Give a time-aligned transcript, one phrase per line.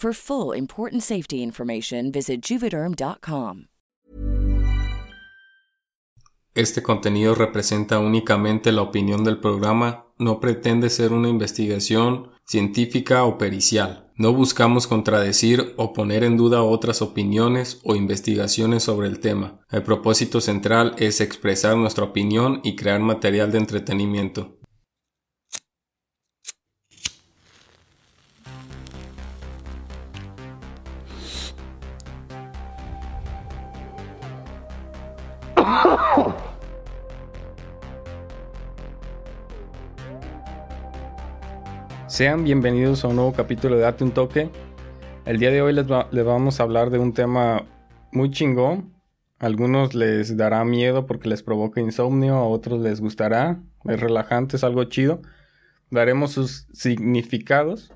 [0.00, 3.64] For full important safety information, visit juvederm.com.
[6.54, 13.38] Este contenido representa únicamente la opinión del programa, no pretende ser una investigación científica o
[13.38, 14.12] pericial.
[14.14, 19.64] No buscamos contradecir o poner en duda otras opiniones o investigaciones sobre el tema.
[19.68, 24.57] El propósito central es expresar nuestra opinión y crear material de entretenimiento.
[42.06, 44.48] Sean bienvenidos a un nuevo capítulo de Date un Toque.
[45.26, 47.66] El día de hoy les, vamos a hablar de un tema
[48.12, 48.94] muy chingón.
[49.38, 54.56] A algunos les dará miedo porque les provoca insomnio, a otros les gustará, es relajante,
[54.56, 55.20] es algo chido.
[55.90, 57.92] Daremos sus significados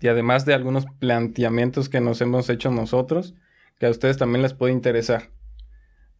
[0.00, 3.34] y además de algunos planteamientos que nos hemos hecho nosotros,
[3.78, 5.33] que a ustedes también les puede interesar.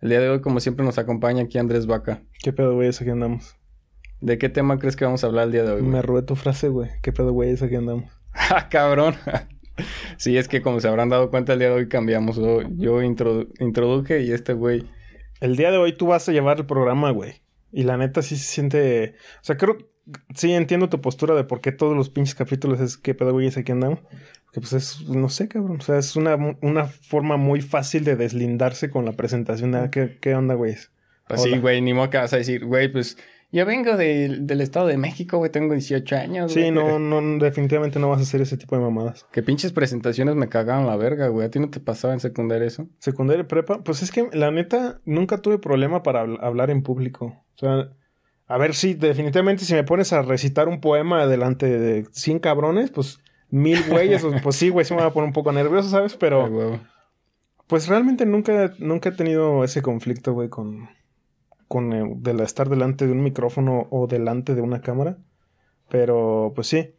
[0.01, 2.23] El día de hoy, como siempre, nos acompaña aquí Andrés Vaca.
[2.43, 2.89] ¿Qué pedo, güey?
[2.89, 3.57] Aquí andamos.
[4.21, 5.83] ¿De qué tema crees que vamos a hablar el día de hoy?
[5.83, 6.91] Me robé tu frase, güey.
[7.03, 7.53] ¿Qué pedo, güey?
[7.53, 8.11] Aquí andamos.
[8.33, 9.15] ¡Ah, cabrón!
[10.17, 12.41] sí, es que como se habrán dado cuenta, el día de hoy cambiamos.
[12.77, 14.89] Yo, introduje y este güey.
[15.41, 17.43] El día de hoy tú vas a llevar el programa, güey.
[17.73, 19.15] Y la neta sí se siente.
[19.41, 19.77] O sea, creo.
[20.35, 23.49] Sí, entiendo tu postura de por qué todos los pinches capítulos es qué pedo, güey,
[23.49, 24.01] aquí andamos.
[24.55, 25.79] Que pues es, no sé, cabrón.
[25.81, 29.91] O sea, es una, una forma muy fácil de deslindarse con la presentación de ah,
[29.91, 30.77] ¿qué, qué onda, güey?
[31.27, 33.17] Pues sí, güey, ni que vas a decir, güey, pues
[33.51, 36.53] yo vengo del Estado de México, güey, tengo 18 años.
[36.53, 39.27] Sí, no, no, definitivamente no vas a hacer ese tipo de mamadas.
[39.33, 41.47] Que pinches presentaciones me cagaban la verga, güey.
[41.49, 42.89] ¿A ti no te pasaba en secundaria eso?
[43.01, 47.45] Secundaria prepa, pues es que la neta nunca tuve problema para hablar en público.
[47.55, 47.91] O sea,
[48.47, 52.91] a ver, sí, definitivamente si me pones a recitar un poema delante de 100 cabrones,
[52.91, 53.21] pues
[53.51, 56.17] mil güeyes, pues sí, güey, se me va a poner un poco nervioso, ¿sabes?
[56.17, 56.81] Pero...
[57.67, 60.89] pues realmente nunca, nunca he tenido ese conflicto, güey, con...
[61.67, 65.17] Con el, de estar delante de un micrófono o delante de una cámara.
[65.89, 66.95] Pero, pues sí.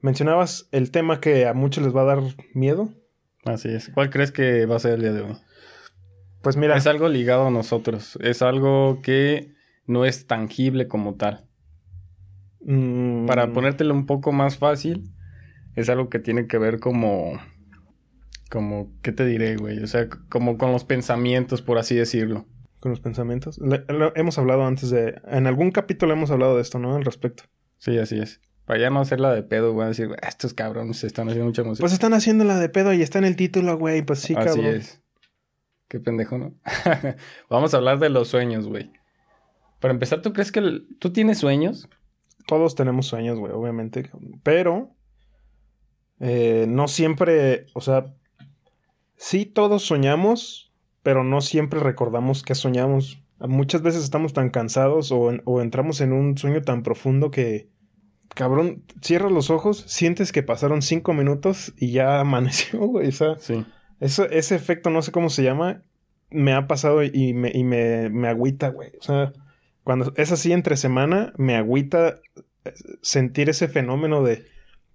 [0.00, 2.22] Mencionabas el tema que a muchos les va a dar
[2.52, 2.90] miedo.
[3.44, 3.90] Así es.
[3.94, 5.36] ¿Cuál crees que va a ser el día de hoy?
[6.42, 6.76] Pues mira.
[6.76, 8.18] Es algo ligado a nosotros.
[8.20, 9.54] Es algo que
[9.86, 11.46] no es tangible como tal.
[12.60, 13.26] Mm.
[13.26, 15.10] Para ponértelo un poco más fácil,
[15.76, 17.38] es algo que tiene que ver como,
[18.50, 19.82] como, ¿qué te diré, güey?
[19.82, 22.46] O sea, como con los pensamientos, por así decirlo.
[22.80, 23.60] Con los pensamientos.
[24.14, 26.96] hemos hablado antes de, en algún capítulo hemos hablado de esto, ¿no?
[26.96, 27.44] Al respecto.
[27.78, 28.40] Sí, así es.
[28.64, 31.64] Para ya no hacerla de pedo, güey, a decir, estos cabrones se están haciendo mucha
[31.64, 31.82] música.
[31.82, 34.60] Pues están haciendo la de pedo y está en el título, güey, pues sí, cabrón.
[34.60, 35.02] Así es.
[35.88, 36.54] Qué pendejo, ¿no?
[37.50, 38.92] Vamos a hablar de los sueños, güey.
[39.80, 40.62] Para empezar, ¿tú crees que
[40.98, 41.88] tú tienes sueños?
[42.46, 44.10] Todos tenemos sueños, güey, obviamente.
[44.42, 44.94] Pero
[46.24, 48.14] eh, no siempre, o sea,
[49.16, 50.72] sí todos soñamos,
[51.02, 53.20] pero no siempre recordamos que soñamos.
[53.40, 57.70] Muchas veces estamos tan cansados o, o entramos en un sueño tan profundo que,
[58.28, 63.08] cabrón, cierras los ojos, sientes que pasaron cinco minutos y ya amaneció, güey.
[63.08, 63.66] O sea, sí.
[63.98, 65.82] eso, ese efecto, no sé cómo se llama,
[66.30, 68.92] me ha pasado y me, y me, me agüita, güey.
[69.00, 69.32] O sea,
[69.82, 72.20] cuando es así entre semana, me agüita
[72.64, 74.52] eh, sentir ese fenómeno de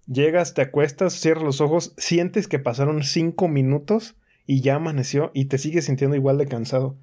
[0.07, 4.15] Llegas, te acuestas, cierras los ojos, sientes que pasaron cinco minutos
[4.45, 6.97] y ya amaneció y te sigues sintiendo igual de cansado.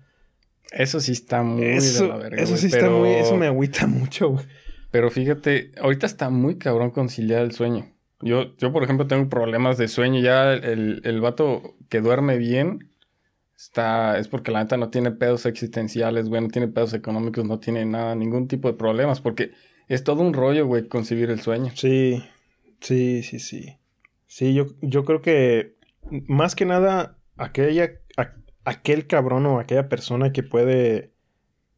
[0.72, 2.42] Eso sí está muy eso, de la verga.
[2.42, 3.10] Eso sí está muy.
[3.10, 4.46] Eso me agüita mucho, güey.
[4.90, 7.92] Pero fíjate, ahorita está muy cabrón conciliar el sueño.
[8.20, 10.20] Yo, yo por ejemplo, tengo problemas de sueño.
[10.20, 12.90] Ya el, el vato que duerme bien
[13.56, 14.18] está.
[14.18, 16.40] Es porque la neta no tiene pedos existenciales, güey.
[16.40, 19.20] No tiene pedos económicos, no tiene nada, ningún tipo de problemas.
[19.20, 19.52] Porque
[19.88, 21.72] Es todo un rollo, güey, concebir el sueño.
[21.74, 22.24] Sí,
[22.84, 23.78] sí, sí, sí.
[24.26, 25.76] Sí, yo, yo creo que
[26.10, 27.90] más que nada aquella,
[28.64, 31.12] aquel cabrón o aquella persona que puede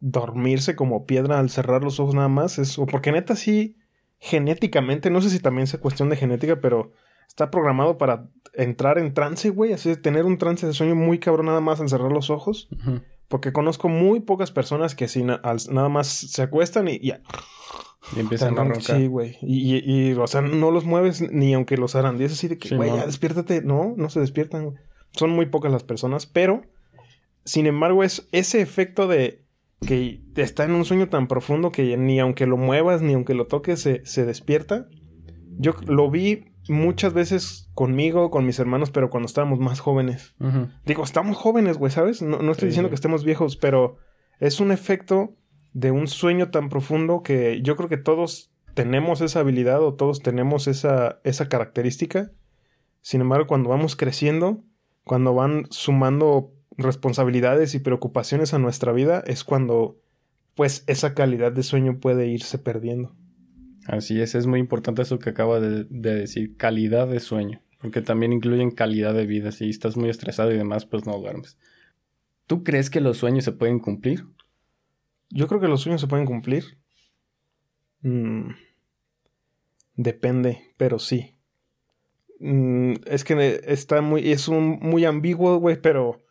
[0.01, 3.77] dormirse como piedra al cerrar los ojos nada más, es, o porque neta sí,
[4.19, 6.93] genéticamente, no sé si también sea cuestión de genética, pero
[7.27, 11.19] está programado para entrar en trance, güey, así de tener un trance de sueño muy
[11.19, 12.69] cabrón nada más al cerrar los ojos.
[13.29, 17.21] Porque conozco muy pocas personas que así nada más se acuestan y ya.
[18.15, 18.99] Y empiezan a roncar.
[18.99, 19.39] Sí, güey.
[19.43, 22.21] Y, y, o sea, no los mueves ni aunque los harán.
[22.21, 23.63] Y es así de que, güey, ya despiértate.
[23.63, 24.75] No, no se despiertan.
[25.13, 26.63] Son muy pocas las personas, pero,
[27.45, 29.45] sin embargo, es ese efecto de
[29.87, 33.47] que está en un sueño tan profundo que ni aunque lo muevas, ni aunque lo
[33.47, 34.87] toques, se, se despierta.
[35.59, 40.35] Yo lo vi muchas veces conmigo, con mis hermanos, pero cuando estábamos más jóvenes.
[40.85, 42.23] Digo, estamos jóvenes, güey, ¿sabes?
[42.23, 43.97] No, no estoy diciendo que estemos viejos, pero
[44.41, 45.35] es un efecto
[45.77, 50.23] de un sueño tan profundo que yo creo que todos tenemos esa habilidad o todos
[50.23, 52.33] tenemos esa, esa característica.
[53.03, 54.65] Sin embargo, cuando vamos creciendo,
[55.05, 60.01] cuando van sumando responsabilidades y preocupaciones a nuestra vida, es cuando
[60.55, 63.15] pues esa calidad de sueño puede irse perdiendo.
[63.87, 68.33] Así es, es muy importante eso que acaba de, decir, calidad de sueño, porque también
[68.33, 69.53] incluyen calidad de vida.
[69.53, 71.59] Si estás muy estresado y demás, pues no duermes.
[72.47, 74.25] ¿Tú crees que los sueños se pueden cumplir?
[75.31, 76.79] Yo creo que los sueños se pueden cumplir.
[78.03, 78.51] Mm,
[79.95, 81.37] depende, pero sí.
[82.39, 86.23] Mm, es que está muy, es un muy ambiguo, güey, pero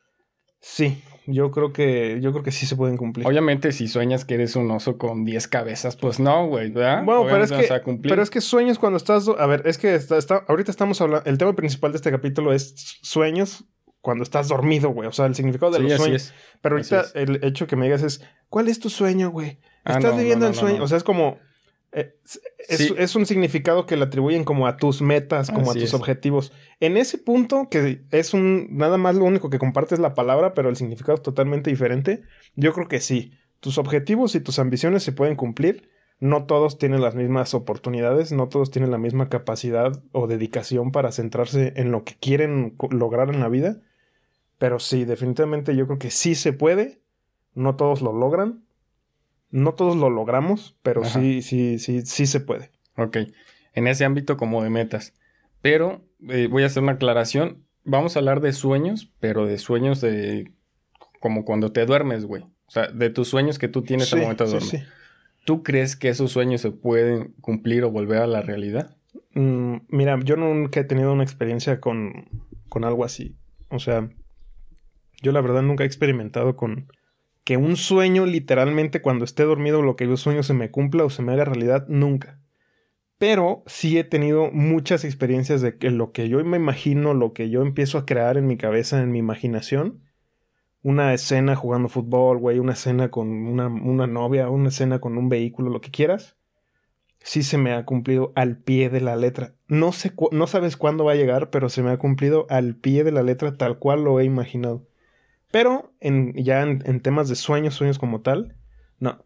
[0.60, 3.26] sí, yo creo que, yo creo que sí se pueden cumplir.
[3.26, 7.04] Obviamente, si sueñas que eres un oso con 10 cabezas, pues no, güey, ¿verdad?
[7.04, 9.28] Bueno, pero es, que, pero es que sueños cuando estás.
[9.28, 11.28] A ver, es que está, ahorita estamos hablando.
[11.30, 13.66] El tema principal de este capítulo es sueños
[14.06, 15.10] cuando estás dormido, güey.
[15.10, 16.32] O sea, el significado de los sueños.
[16.62, 19.58] Pero ahorita el hecho que me digas es: ¿Cuál es tu sueño, güey?
[19.84, 20.84] Ah, ¿Estás viviendo el sueño?
[20.84, 21.40] O sea, es como.
[21.92, 22.14] Eh,
[22.68, 26.52] es, un significado que le atribuyen como a tus metas, como a tus objetivos.
[26.80, 28.68] En ese punto, que es un.
[28.78, 32.22] Nada más lo único que compartes la palabra, pero el significado es totalmente diferente.
[32.56, 33.34] Yo creo que sí.
[33.60, 35.90] Tus objetivos y tus ambiciones se pueden cumplir.
[36.20, 41.12] No todos tienen las mismas oportunidades, no todos tienen la misma capacidad o dedicación para
[41.12, 43.82] centrarse en lo que quieren lograr en la vida.
[44.58, 47.02] Pero sí, definitivamente yo creo que sí se puede.
[47.54, 48.66] No todos lo logran
[49.56, 52.72] no todos lo logramos, pero sí, sí, sí, sí se puede.
[52.98, 53.18] Ok.
[53.74, 55.14] En ese ámbito como de metas.
[55.62, 57.64] Pero eh, voy a hacer una aclaración.
[57.86, 60.52] Vamos a hablar de sueños, pero de sueños de
[61.22, 62.44] como cuando te duermes, güey.
[62.44, 64.70] O sea, de tus sueños que tú tienes al momento de dormir.
[64.70, 64.78] Sí,
[65.46, 68.98] ¿Tú crees que esos sueños se pueden cumplir o volver a la realidad?
[69.36, 72.28] Mm, mira, yo nunca he tenido una experiencia con,
[72.68, 73.38] con algo así.
[73.70, 74.10] O sea,
[75.26, 76.88] yo la verdad nunca he experimentado con,
[77.44, 81.10] que un sueño literalmente cuando esté dormido lo que yo sueño se me cumpla o
[81.10, 82.40] se me haga realidad, nunca.
[83.18, 87.50] Pero sí he tenido muchas experiencias de que lo que yo me imagino, lo que
[87.50, 90.04] yo empiezo a crear en mi cabeza, en mi imaginación,
[90.84, 95.30] una escena jugando fútbol, güey, una escena con una, una novia, una escena con un
[95.30, 96.38] vehículo, lo que quieras,
[97.20, 99.56] sí se me ha cumplido al pie de la letra.
[99.68, 103.04] No sé, no sabes cuándo va a llegar, pero se me ha cumplido al pie
[103.04, 104.86] de la letra tal cual lo he imaginado.
[105.56, 108.58] Pero en, ya en, temas de sueños, sueños como tal,
[109.00, 109.24] no.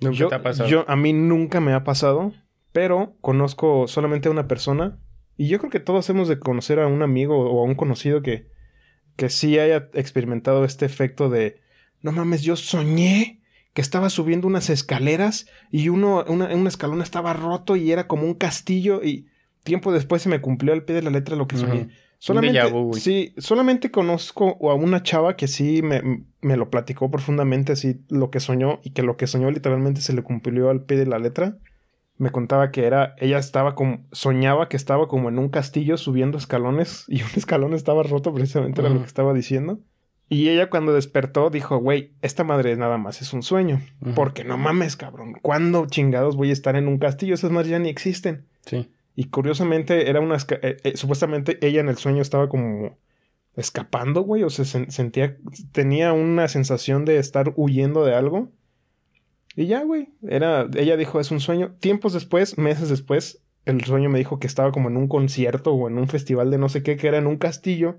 [0.00, 0.68] ¿Nunca te ha pasado?
[0.68, 2.32] Yo, a mí nunca me ha pasado,
[2.70, 5.00] pero conozco solamente a una persona.
[5.36, 8.22] Y yo creo que todos hemos de conocer a un amigo o a un conocido
[8.22, 8.52] que,
[9.16, 11.60] que sí haya experimentado este efecto de,
[12.02, 17.32] no mames, yo soñé que estaba subiendo unas escaleras y uno, una, un escalón estaba
[17.32, 19.26] roto y era como un castillo y
[19.64, 21.88] tiempo después se me cumplió al pie de la letra lo que soñé.
[22.20, 22.60] Solamente,
[22.94, 28.30] sí, solamente conozco a una chava que sí me, me, lo platicó profundamente, así lo
[28.30, 31.20] que soñó y que lo que soñó literalmente se le cumplió al pie de la
[31.20, 31.58] letra.
[32.16, 36.38] Me contaba que era, ella estaba como, soñaba que estaba como en un castillo subiendo
[36.38, 39.78] escalones y un escalón estaba roto, precisamente era lo que estaba diciendo.
[40.28, 43.80] Y ella cuando despertó dijo, güey, esta madre nada más es un sueño.
[44.14, 45.34] Porque no mames, cabrón.
[45.40, 47.32] ¿Cuándo chingados voy a estar en un castillo?
[47.32, 48.44] Esas madres ya ni existen.
[48.66, 48.90] Sí.
[49.18, 50.36] Y curiosamente era una...
[50.36, 53.00] Eh, eh, supuestamente ella en el sueño estaba como
[53.56, 54.44] escapando, güey.
[54.44, 55.36] O se sentía...
[55.72, 58.52] Tenía una sensación de estar huyendo de algo.
[59.56, 60.10] Y ya, güey.
[60.22, 60.68] Era...
[60.76, 61.74] Ella dijo, es un sueño.
[61.80, 65.88] Tiempos después, meses después, el sueño me dijo que estaba como en un concierto o
[65.88, 67.98] en un festival de no sé qué, que era en un castillo.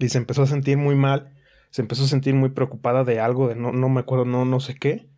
[0.00, 1.36] Y se empezó a sentir muy mal.
[1.70, 4.58] Se empezó a sentir muy preocupada de algo, de no, no me acuerdo, no, no
[4.58, 5.08] sé qué.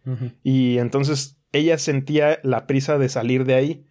[0.42, 3.85] Y entonces ella sentía la prisa de salir de ahí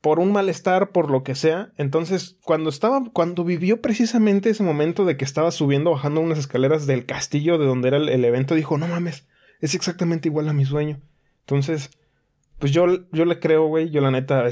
[0.00, 1.72] por un malestar, por lo que sea.
[1.76, 6.86] Entonces, cuando estaba, cuando vivió precisamente ese momento de que estaba subiendo, bajando unas escaleras
[6.86, 9.26] del castillo de donde era el, evento, dijo, no mames,
[9.60, 11.00] es exactamente igual a mi sueño.
[11.40, 11.90] Entonces,
[12.58, 13.90] pues yo, yo le creo, güey.
[13.90, 14.44] Yo la neta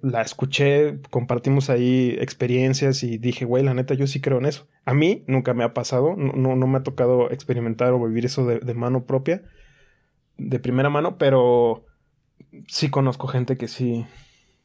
[0.00, 4.68] la escuché, compartimos ahí experiencias y dije, güey, la neta yo sí creo en eso.
[4.84, 8.46] A mí nunca me ha pasado, no, no, me ha tocado experimentar o vivir eso
[8.46, 9.42] de, de mano propia,
[10.36, 11.84] de primera mano, pero
[12.68, 14.06] sí conozco gente que sí.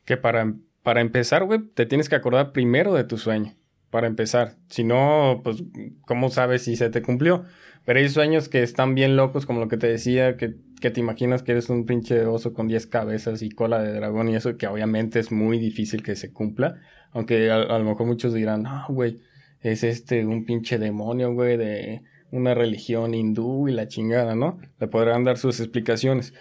[0.05, 3.55] Que para, para empezar, güey, te tienes que acordar primero de tu sueño.
[3.89, 4.55] Para empezar.
[4.69, 5.63] Si no, pues,
[6.05, 7.45] ¿cómo sabes si se te cumplió?
[7.85, 10.99] Pero hay sueños que están bien locos, como lo que te decía, que, que te
[10.99, 14.57] imaginas que eres un pinche oso con 10 cabezas y cola de dragón y eso,
[14.57, 16.81] que obviamente es muy difícil que se cumpla.
[17.11, 19.19] Aunque a, a lo mejor muchos dirán, no, güey,
[19.61, 24.59] es este un pinche demonio, güey, de una religión hindú y la chingada, ¿no?
[24.79, 26.33] Le podrán dar sus explicaciones.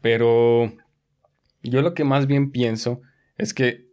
[0.00, 0.72] Pero
[1.70, 3.00] yo lo que más bien pienso
[3.38, 3.86] es que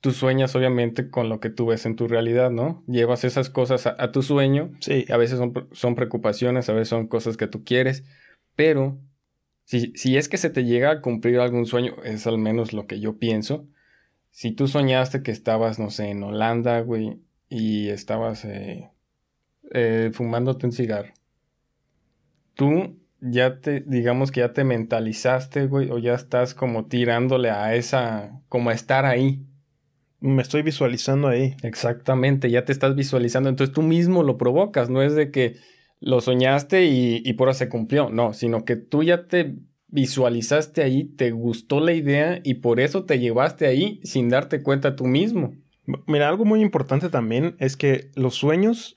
[0.00, 2.82] tú sueñas obviamente con lo que tú ves en tu realidad, ¿no?
[2.86, 4.72] Llevas esas cosas a, tu sueño.
[4.80, 5.06] Sí.
[5.10, 8.04] a veces son, son, preocupaciones, a veces son cosas que tú quieres.
[8.56, 8.98] Pero
[9.64, 12.86] si, si es que se te llega a cumplir algún sueño, es al menos lo
[12.86, 13.68] que yo pienso.
[14.30, 18.90] Si tú soñaste que estabas, no sé, en Holanda, güey, y estabas eh,
[19.72, 21.12] eh, fumándote un cigarro.
[22.54, 27.74] Tú ya te, digamos que ya te mentalizaste, güey, o ya estás como tirándole a
[27.74, 29.46] esa, como a estar ahí.
[30.20, 31.56] Me estoy visualizando ahí.
[31.62, 35.56] Exactamente, ya te estás visualizando, entonces tú mismo lo provocas, no es de que
[36.00, 40.82] lo soñaste y, y por eso se cumplió, no, sino que tú ya te visualizaste
[40.82, 45.04] ahí, te gustó la idea y por eso te llevaste ahí sin darte cuenta tú
[45.04, 45.54] mismo.
[46.06, 48.96] Mira, algo muy importante también es que los sueños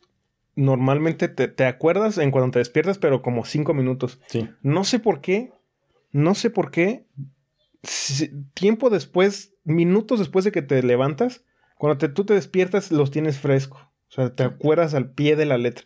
[0.56, 4.20] normalmente te, acuerdas en cuando te despiertas, pero como cinco minutos.
[4.28, 4.50] Sí.
[4.62, 5.52] No sé por qué,
[6.12, 7.06] no sé por qué,
[8.54, 11.44] tiempo después, minutos después de que te levantas,
[11.78, 13.92] cuando tú te despiertas, los tienes fresco.
[14.10, 15.86] O sea, te acuerdas al pie de la letra.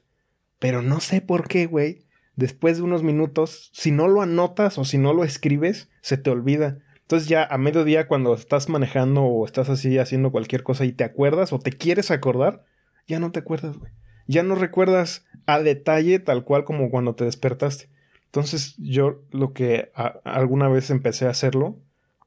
[0.59, 2.05] Pero no sé por qué, güey.
[2.35, 6.29] Después de unos minutos, si no lo anotas o si no lo escribes, se te
[6.29, 6.77] olvida.
[7.01, 11.03] Entonces ya a mediodía cuando estás manejando o estás así haciendo cualquier cosa y te
[11.03, 12.63] acuerdas o te quieres acordar,
[13.07, 13.91] ya no te acuerdas, güey
[14.29, 17.89] ya no recuerdas a detalle tal cual como cuando te despertaste.
[18.25, 19.91] Entonces yo lo que
[20.23, 21.79] alguna vez empecé a hacerlo,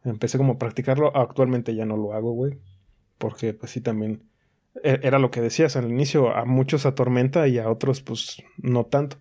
[0.04, 2.58] empecé como a practicarlo, actualmente ya no lo hago, güey.
[3.18, 4.24] Porque pues sí también
[4.82, 8.86] e, era lo que decías al inicio, a muchos atormenta y a otros pues no
[8.86, 9.18] tanto.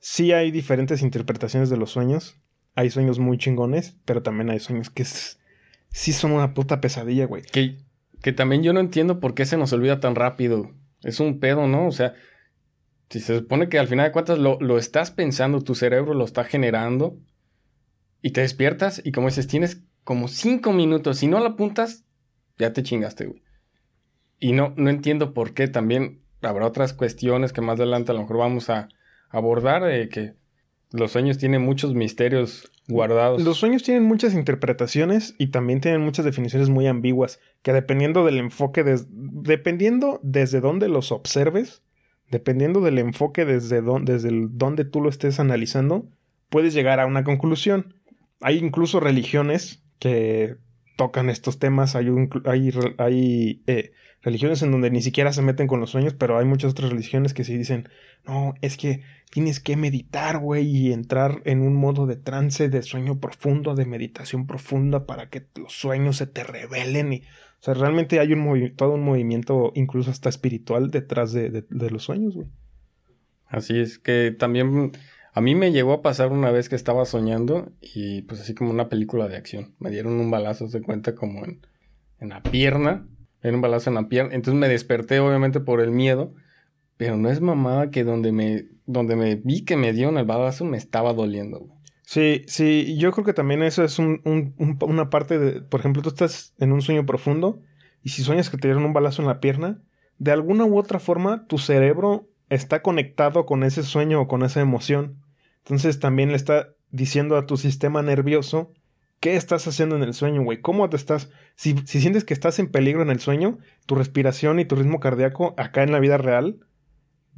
[0.00, 2.40] Sí hay diferentes interpretaciones de los sueños.
[2.74, 7.42] Hay sueños muy chingones, pero también hay sueños que sí son una puta pesadilla, güey.
[7.42, 7.78] Que,
[8.20, 10.72] que también yo no entiendo por qué se nos olvida tan rápido.
[11.02, 11.86] Es un pedo, ¿no?
[11.86, 12.14] O sea,
[13.08, 16.24] si se supone que al final de cuentas lo, lo estás pensando, tu cerebro lo
[16.24, 17.18] está generando
[18.22, 21.18] y te despiertas y como dices, tienes como cinco minutos.
[21.18, 22.04] Si no la apuntas,
[22.58, 23.42] ya te chingaste, güey.
[24.38, 25.68] Y no, no entiendo por qué.
[25.68, 28.88] También habrá otras cuestiones que más adelante a lo mejor vamos a
[29.28, 30.34] abordar, de que
[30.92, 33.42] los sueños tienen muchos misterios guardados.
[33.42, 38.38] Los sueños tienen muchas interpretaciones y también tienen muchas definiciones muy ambiguas, que dependiendo del
[38.38, 41.82] enfoque, dependiendo desde dónde los observes,
[42.30, 46.08] dependiendo del enfoque desde, desde donde tú lo estés analizando,
[46.48, 47.94] puedes llegar a una conclusión.
[48.40, 50.56] Hay incluso religiones que
[50.96, 52.08] tocan estos temas, hay,
[52.44, 56.44] hay, hay eh, religiones en donde ni siquiera se meten con los sueños, pero hay
[56.44, 57.88] muchas otras religiones que sí dicen,
[58.26, 62.82] no, es que tienes que meditar, güey, y entrar en un modo de trance, de
[62.82, 67.22] sueño profundo, de meditación profunda para que los sueños se te revelen y...
[67.60, 72.34] O sea, realmente hay un todo un movimiento, incluso hasta espiritual, detrás de, los sueños,
[72.34, 72.48] güey.
[73.48, 74.92] Así es, que también
[75.34, 78.70] a mí me llegó a pasar una vez que estaba soñando y pues así como
[78.70, 79.74] una película de acción.
[79.78, 83.06] Me dieron un balazo, se cuenta como en la pierna.
[83.42, 84.34] Era un balazo en la pierna.
[84.34, 86.34] Entonces me desperté obviamente por el miedo.
[86.96, 90.66] Pero no es mamada que donde me, donde me vi que me dieron el balazo
[90.66, 91.66] me estaba doliendo.
[92.04, 96.02] Sí, sí, yo creo que también eso es un, un, una parte de, por ejemplo,
[96.02, 97.62] tú estás en un sueño profundo
[98.02, 99.80] y si sueñas que te dieron un balazo en la pierna,
[100.18, 104.60] de alguna u otra forma tu cerebro está conectado con ese sueño o con esa
[104.60, 105.22] emoción.
[105.58, 108.72] Entonces también le está diciendo a tu sistema nervioso
[109.20, 110.60] qué estás haciendo en el sueño, güey.
[110.60, 111.30] ¿Cómo te estás?
[111.54, 115.00] Si, si sientes que estás en peligro en el sueño, tu respiración y tu ritmo
[115.00, 116.60] cardíaco acá en la vida real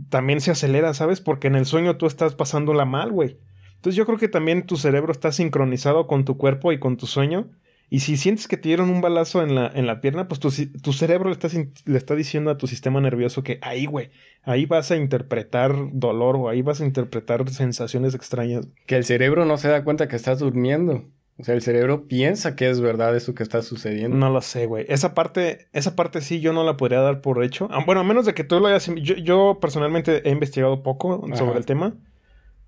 [0.08, 1.20] también se acelera, ¿sabes?
[1.20, 3.38] Porque en el sueño tú estás pasándola mal, güey.
[3.74, 7.06] Entonces yo creo que también tu cerebro está sincronizado con tu cuerpo y con tu
[7.06, 7.50] sueño
[7.92, 10.50] y si sientes que te dieron un balazo en la, en la pierna, pues tu,
[10.80, 11.48] tu cerebro le está,
[11.84, 14.08] le está, diciendo a tu sistema nervioso que ahí, güey,
[14.44, 18.66] ahí vas a interpretar dolor o ahí vas a interpretar sensaciones extrañas.
[18.86, 21.10] Que el cerebro no se da cuenta que estás durmiendo.
[21.42, 24.16] O sea, el cerebro piensa que es verdad eso que está sucediendo.
[24.16, 24.86] No lo sé, güey.
[24.88, 27.66] Esa parte, esa parte sí yo no la podría dar por hecho.
[27.72, 28.86] Ah, bueno, a menos de que tú lo hayas...
[28.86, 31.94] Yo, yo personalmente he investigado poco sobre el tema.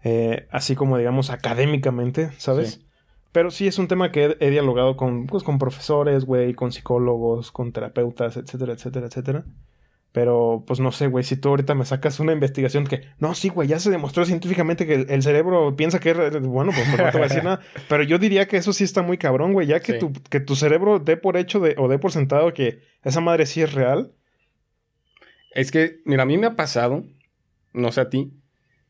[0.02, 2.80] Eh, así como, digamos, académicamente, ¿sabes?
[3.30, 6.72] Pero sí es un tema que he, he dialogado con, pues, con profesores, güey, con
[6.72, 9.44] psicólogos, con terapeutas, etcétera, etcétera, etcétera.
[10.14, 13.48] Pero, pues no sé, güey, si tú ahorita me sacas una investigación que, no, sí,
[13.48, 16.96] güey, ya se demostró científicamente que el, el cerebro piensa que es, bueno, pues no
[16.96, 17.58] te voy a decir nada.
[17.88, 19.98] Pero yo diría que eso sí está muy cabrón, güey, ya que, Sí.
[19.98, 23.44] tu, que tu cerebro dé por hecho de, o dé por sentado que esa madre
[23.44, 24.12] sí es real.
[25.52, 27.02] Es que, mira, a mí me ha pasado,
[27.72, 28.32] no sé a ti,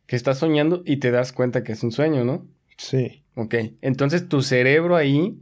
[0.07, 2.47] que estás soñando y te das cuenta que es un sueño, ¿no?
[2.77, 3.25] Sí.
[3.35, 5.39] Ok, entonces tu cerebro ahí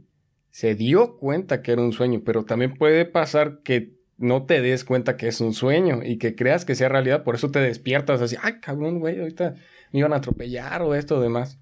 [0.49, 4.83] se dio cuenta que era un sueño, pero también puede pasar que no te des
[4.83, 8.21] cuenta que es un sueño y que creas que sea realidad, por eso te despiertas
[8.21, 9.55] así, ay cabrón, güey, ahorita
[9.91, 11.59] me iban a atropellar o esto o demás,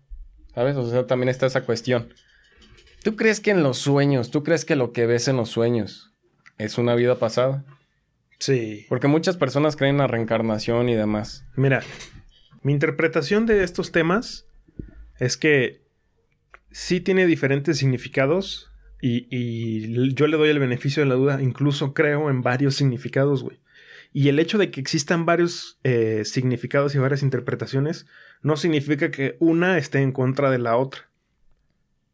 [0.53, 0.75] ¿sabes?
[0.77, 2.13] O sea, también está esa cuestión.
[3.03, 6.11] ¿Tú crees que en los sueños, tú crees que lo que ves en los sueños
[6.57, 7.65] es una vida pasada?
[8.39, 8.85] Sí.
[8.89, 11.45] Porque muchas personas creen en la reencarnación y demás.
[11.55, 11.81] Mira,
[12.61, 14.45] mi interpretación de estos temas
[15.19, 15.81] es que
[16.71, 18.70] sí tiene diferentes significados
[19.01, 23.59] y, yo le doy el beneficio de la duda, incluso creo en varios significados, güey.
[24.13, 28.05] Y el hecho de que existan varios eh, significados y varias interpretaciones
[28.41, 31.09] no significa que una esté en contra de la otra.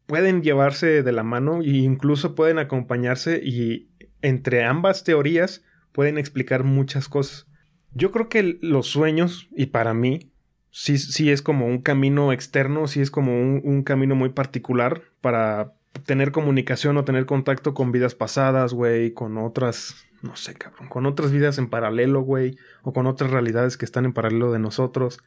[0.06, 3.90] Pueden llevarse de la mano e incluso pueden acompañarse y
[4.22, 7.46] entre ambas teorías pueden explicar muchas cosas.
[7.92, 10.30] Yo creo que los sueños, y para mí,
[10.70, 15.77] sí, sí es como un camino externo, sí es como un camino muy particular para
[16.04, 21.06] tener comunicación o tener contacto con vidas pasadas, güey, con otras, no sé, cabrón, con
[21.06, 25.22] otras vidas en paralelo, güey, o con otras realidades que están en paralelo de nosotros.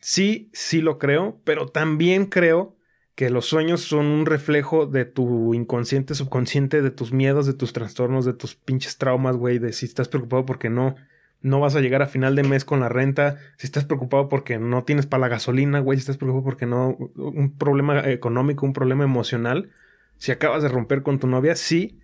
[0.00, 2.76] Sí, sí lo creo, pero también creo
[3.14, 7.72] que los sueños son un reflejo de tu inconsciente, subconsciente, de tus miedos, de tus
[7.72, 10.96] trastornos, de tus pinches traumas, güey, de si estás preocupado porque no,
[11.40, 14.58] no vas a llegar a final de mes con la renta, si estás preocupado porque
[14.58, 18.72] no tienes para la gasolina, güey, si estás preocupado porque no, un problema económico, un
[18.72, 19.70] problema emocional,
[20.18, 22.00] si acabas de romper con tu novia, sí.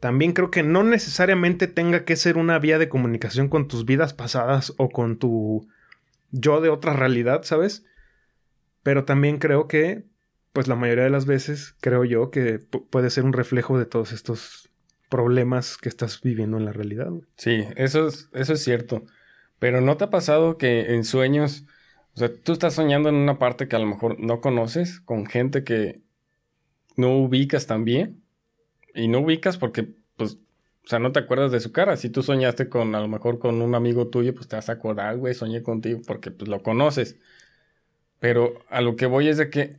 [0.00, 4.12] También creo que no necesariamente tenga que ser una vía de comunicación con tus vidas
[4.12, 5.66] pasadas o con tu
[6.30, 7.86] yo de otra realidad, ¿sabes?
[8.82, 10.04] Pero también creo que,
[10.52, 12.58] pues la mayoría de las veces, creo yo que
[12.90, 14.70] puede ser un reflejo de todos estos
[15.14, 17.08] problemas que estás viviendo en la realidad.
[17.08, 17.22] Güey.
[17.36, 19.04] Sí, eso es, eso es cierto.
[19.60, 21.66] Pero ¿no te ha pasado que en sueños,
[22.16, 25.26] o sea, tú estás soñando en una parte que a lo mejor no conoces, con
[25.26, 26.02] gente que
[26.96, 28.24] no ubicas también?
[28.92, 31.96] Y no ubicas porque, pues, o sea, no te acuerdas de su cara.
[31.96, 34.72] Si tú soñaste con, a lo mejor con un amigo tuyo, pues te vas a
[34.72, 37.20] acordar, güey, soñé contigo porque, pues, lo conoces.
[38.18, 39.76] Pero a lo que voy es de que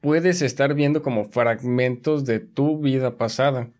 [0.00, 3.72] puedes estar viendo como fragmentos de tu vida pasada.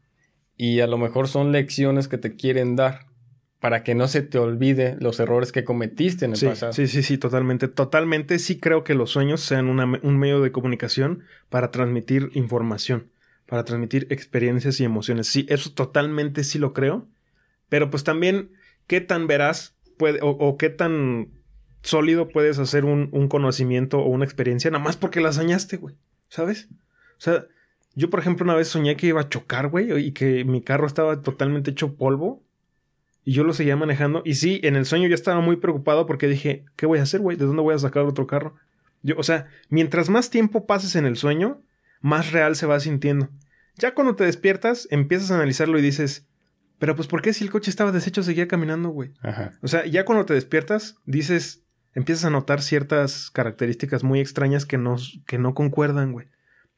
[0.58, 3.06] Y a lo mejor son lecciones que te quieren dar
[3.60, 6.72] para que no se te olvide los errores que cometiste en el sí, pasado.
[6.72, 7.68] Sí, sí, sí, totalmente.
[7.68, 13.10] Totalmente sí creo que los sueños sean una, un medio de comunicación para transmitir información,
[13.46, 15.28] para transmitir experiencias y emociones.
[15.28, 17.08] Sí, eso totalmente sí lo creo.
[17.68, 18.50] Pero pues también,
[18.88, 21.28] ¿qué tan veraz puede, o, o qué tan
[21.82, 25.96] sólido puedes hacer un, un, conocimiento o una experiencia nada más porque la soñaste, güey?
[26.28, 26.68] ¿Sabes?
[27.18, 27.46] O sea,
[27.98, 30.87] yo, por ejemplo, una vez soñé que iba a chocar, güey, y que mi carro
[30.87, 32.44] estaba totalmente hecho polvo.
[33.24, 34.22] Y yo lo seguía manejando.
[34.24, 37.20] Y sí, en el sueño yo estaba muy preocupado porque dije, ¿qué voy a hacer,
[37.20, 37.37] güey?
[37.37, 38.54] ¿De dónde voy a sacar otro carro?
[39.02, 41.61] Yo, o sea, mientras más tiempo pases en el sueño,
[42.00, 43.30] más real se va sintiendo.
[43.74, 46.28] Ya cuando te despiertas, empiezas a analizarlo y dices,
[46.78, 49.11] pero pues, ¿por qué si el coche estaba deshecho seguía caminando, güey?
[49.22, 49.54] Ajá.
[49.61, 54.78] O sea, ya cuando te despiertas, dices, empiezas a notar ciertas características muy extrañas que
[54.78, 54.94] no,
[55.26, 56.28] que no concuerdan, güey.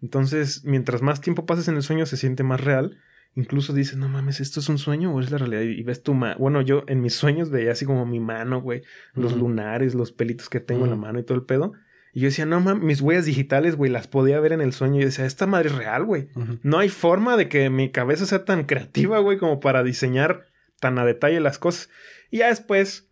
[0.02, 2.98] Entonces, mientras más tiempo pases en el sueño, se siente más real.
[3.36, 5.62] Incluso dices, no mames, ¿esto es un sueño o es la realidad?
[5.62, 6.36] Y ves tu mano.
[6.38, 8.82] Bueno, yo en mis sueños veía así como mi mano, güey.
[9.14, 9.40] Los uh -huh.
[9.40, 10.86] lunares, los pelitos que tengo uh -huh.
[10.86, 11.72] en la mano y todo el pedo.
[12.12, 14.96] Y yo decía, no mames, mis huellas digitales, güey, las podía ver en el sueño.
[14.96, 16.28] Y yo decía, esta madre es real, güey.
[16.34, 16.58] Uh -huh.
[16.64, 20.46] No hay forma de que mi cabeza sea tan creativa, güey, como para diseñar
[20.80, 21.88] tan a detalle las cosas.
[22.30, 23.08] Y ya después,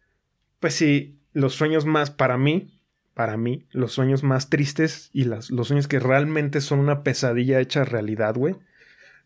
[0.58, 2.77] pues sí, los sueños más para mí,
[3.18, 7.84] para mí, los sueños más tristes y los sueños que realmente son una pesadilla hecha
[7.84, 8.54] realidad, güey.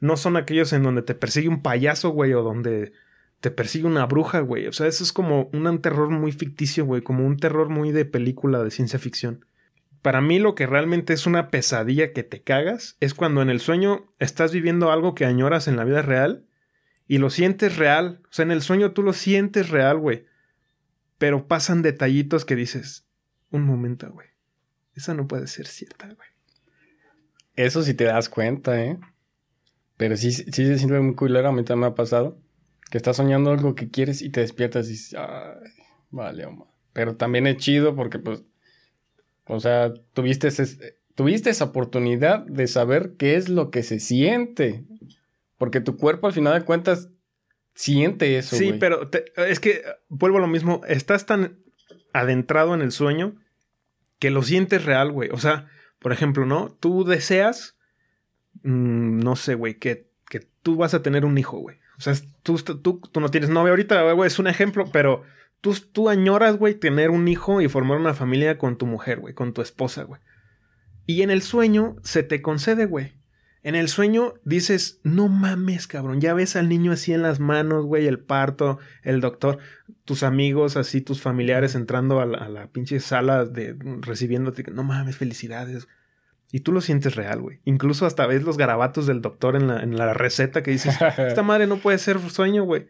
[0.00, 2.94] No son aquellos en donde te persigue un payaso, güey, o donde
[3.42, 4.66] te persigue una bruja, güey.
[4.66, 8.06] O sea, eso es como un terror muy ficticio, güey, como un terror muy de
[8.06, 9.44] película de ciencia ficción.
[10.00, 13.60] Para mí lo que realmente es una pesadilla que te cagas es cuando en el
[13.60, 16.46] sueño estás viviendo algo que añoras en la vida real
[17.08, 18.22] y lo sientes real.
[18.24, 20.24] O sea, en el sueño tú lo sientes real, güey.
[21.18, 23.04] Pero pasan detallitos que dices,
[23.52, 24.28] un momento, güey.
[24.94, 26.28] Esa no puede ser cierta, güey.
[27.54, 28.98] Eso sí te das cuenta, ¿eh?
[29.96, 31.48] Pero sí, sí se siente muy culero.
[31.48, 32.38] A mí también me ha pasado.
[32.90, 35.70] Que estás soñando algo que quieres y te despiertas y dices, ay,
[36.10, 36.68] vale, hombre.
[36.92, 38.42] Pero también es chido porque, pues,
[39.46, 44.84] o sea, tuviste ese, tuviste esa oportunidad de saber qué es lo que se siente.
[45.56, 47.08] Porque tu cuerpo al final de cuentas
[47.74, 48.56] siente eso.
[48.56, 50.82] Sí, pero es que vuelvo a lo mismo.
[50.86, 51.58] Estás tan
[52.12, 53.36] adentrado en el sueño
[54.22, 55.30] que lo sientes real, güey.
[55.32, 55.66] O sea,
[55.98, 56.68] por ejemplo, ¿no?
[56.78, 57.76] Tú deseas,
[58.62, 61.78] mm, no sé, güey, que, que tú vas a tener un hijo, güey.
[61.98, 65.24] O sea, tú, tú, tú no tienes novia ahorita, güey, es un ejemplo, pero
[65.60, 69.34] tú, tú añoras, güey, tener un hijo y formar una familia con tu mujer, güey,
[69.34, 70.20] con tu esposa, güey.
[71.04, 73.14] Y en el sueño se te concede, güey.
[73.64, 77.86] En el sueño dices, no mames, cabrón, ya ves al niño así en las manos,
[77.86, 79.58] güey, el parto, el doctor,
[80.04, 85.86] tus amigos así, tus familiares entrando a la, pinche sala de recibiéndote, no mames, felicidades.
[86.50, 87.60] Y tú lo sientes real, güey.
[87.64, 91.42] Incluso hasta ves los garabatos del doctor en la, en la receta que dices, esta
[91.42, 92.88] madre no puede ser sueño, güey.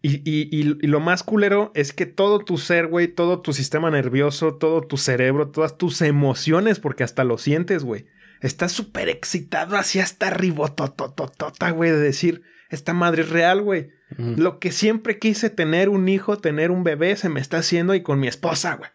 [0.00, 3.90] Y, y, y, lo más culero es que todo tu ser, güey, todo tu sistema
[3.90, 8.06] nervioso, todo tu cerebro, todas tus emociones, porque hasta lo sientes, güey.
[8.40, 13.90] Estás súper excitado así hasta ribotototota, güey, de decir, esta madre es real, güey.
[14.18, 18.02] Lo que siempre quise tener un hijo, tener un bebé, se me está haciendo y
[18.02, 18.90] con mi esposa, güey.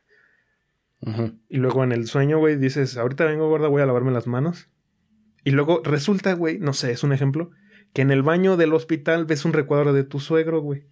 [1.49, 4.69] Y luego en el sueño, güey, dices, ahorita vengo gorda, voy a lavarme las manos.
[5.43, 7.51] Y luego resulta, güey, no sé, es un ejemplo,
[7.93, 10.85] que en el baño del hospital ves un recuadro de tu suegro, güey.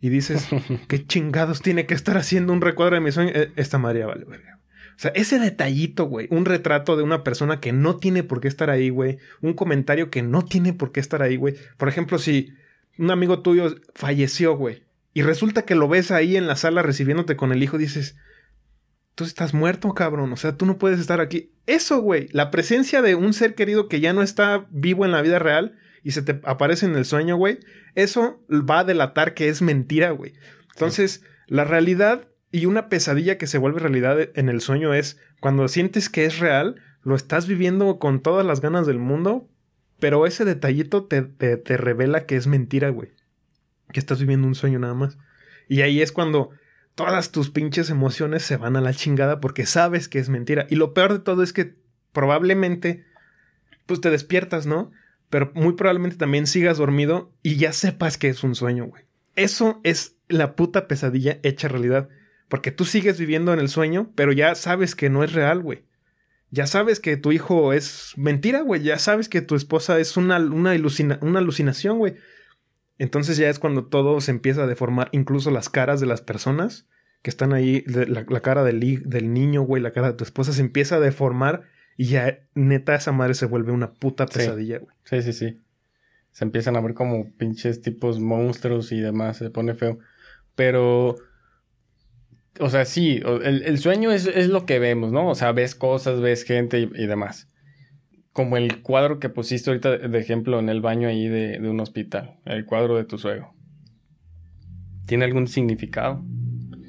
[0.00, 0.48] Y dices,
[0.88, 3.32] ¿qué chingados tiene que estar haciendo un recuadro de mi sueño?
[3.34, 4.60] E, esta María vale, verga.
[4.96, 8.48] O sea, ese detallito, güey, un retrato de una persona que no tiene por qué
[8.48, 11.56] estar ahí, güey, un comentario que no tiene por qué estar ahí, güey.
[11.76, 12.52] Por ejemplo, si
[12.98, 17.36] un amigo tuyo falleció, güey, y resulta que lo ves ahí en la sala recibiéndote
[17.36, 18.16] con el hijo, dices,
[19.14, 21.52] tú estás muerto, cabrón, o sea, tú no puedes estar aquí.
[21.66, 25.22] Eso, güey, la presencia de un ser querido que ya no está vivo en la
[25.22, 27.60] vida real y se te aparece en el sueño, güey,
[27.94, 30.34] eso va a delatar que es mentira, güey.
[30.74, 35.66] Entonces, la realidad y una pesadilla que se vuelve realidad en el sueño es cuando
[35.66, 39.48] sientes que es real, lo estás viviendo con todas las ganas del mundo,
[39.98, 43.10] pero ese detallito te, te, revela que es mentira, güey.
[43.92, 45.18] Que estás viviendo un sueño nada más.
[45.68, 46.50] Y ahí es cuando
[46.94, 50.68] todas tus pinches emociones se van a la chingada porque sabes que es mentira.
[50.70, 51.74] Y lo peor de todo es que
[52.12, 53.04] probablemente,
[53.86, 54.92] pues te despiertas, ¿no?
[55.28, 59.02] Pero muy probablemente también sigas dormido y ya sepas que es un sueño, güey.
[59.34, 62.08] Eso es la puta pesadilla hecha realidad.
[62.48, 65.84] Porque tú sigues viviendo en el sueño, pero ya sabes que no es real, güey.
[66.50, 68.82] Ya sabes que tu hijo es mentira, güey.
[68.82, 70.74] Ya sabes que tu esposa es una, una,
[71.20, 72.14] una alucinación, güey.
[72.98, 76.86] Entonces ya es cuando todo se empieza a deformar, incluso las caras de las personas
[77.22, 80.60] que están ahí, la, cara del, del niño, güey, la cara de tu esposa se
[80.60, 81.62] empieza a deformar
[81.96, 84.94] y ya neta esa madre se vuelve una puta pesadilla, güey.
[85.04, 85.56] Sí, sí, sí.
[86.32, 89.98] Se empiezan a ver como pinches tipos monstruos y demás, se pone feo.
[90.54, 91.16] Pero
[92.60, 95.28] o sea, sí, el, sueño es, lo que vemos, ¿no?
[95.28, 97.48] O sea, ves cosas, ves gente y, demás.
[98.32, 102.38] Como el cuadro que pusiste ahorita de ejemplo en el baño ahí de, un hospital,
[102.44, 103.52] el cuadro de tu suegro.
[105.06, 106.24] ¿Tiene algún significado?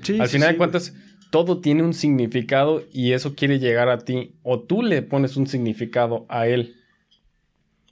[0.04, 0.20] Sí.
[0.20, 0.94] Al final de cuentas,
[1.32, 4.36] todo tiene un significado y eso quiere llegar a ti.
[4.44, 6.76] O tú le pones un significado a él.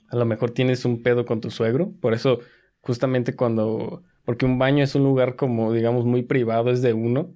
[0.08, 1.92] A lo mejor tienes un pedo con tu suegro.
[2.00, 2.38] Por eso,
[2.80, 4.04] justamente cuando.
[4.24, 7.34] Porque un baño es un lugar como, digamos, muy privado, es de uno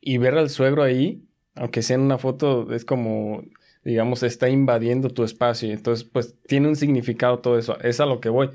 [0.00, 3.42] y ver al suegro ahí, aunque sea en una foto, es como,
[3.84, 5.72] digamos, está invadiendo tu espacio.
[5.72, 7.78] Entonces, pues tiene un significado todo eso.
[7.80, 8.50] Es a lo que voy.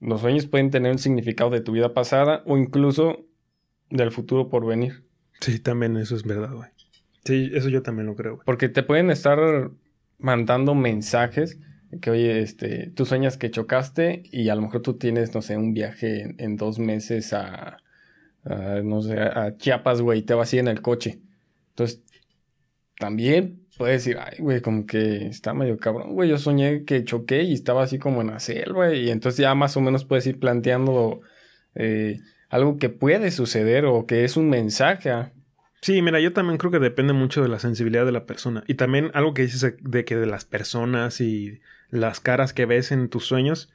[0.00, 3.26] Los sueños pueden tener un significado de tu vida pasada o incluso
[3.90, 5.04] del futuro por venir.
[5.40, 6.68] Sí, también eso es verdad, güey.
[7.24, 8.36] Sí, eso yo también lo creo.
[8.36, 8.44] Güey.
[8.44, 9.70] Porque te pueden estar
[10.18, 11.58] mandando mensajes
[12.00, 15.56] que, oye, este, tú sueñas que chocaste y a lo mejor tú tienes, no sé,
[15.56, 17.78] un viaje en dos meses a,
[18.44, 21.20] no sé, a Chiapas, güey, te vas así en el coche.
[21.70, 22.02] Entonces,
[22.98, 26.28] también puedes decir, ay, güey, como que está medio cabrón, güey.
[26.28, 29.76] Yo soñé que choqué y estaba así como en la selva, y entonces ya más
[29.76, 31.22] o menos puedes ir planteando
[31.74, 32.18] eh,
[32.50, 35.10] algo que puede suceder o que es un mensaje.
[35.10, 35.32] ¿ah?
[35.80, 38.64] Sí, mira, yo también creo que depende mucho de la sensibilidad de la persona.
[38.66, 42.92] Y también algo que dices de que de las personas y las caras que ves
[42.92, 43.70] en tus sueños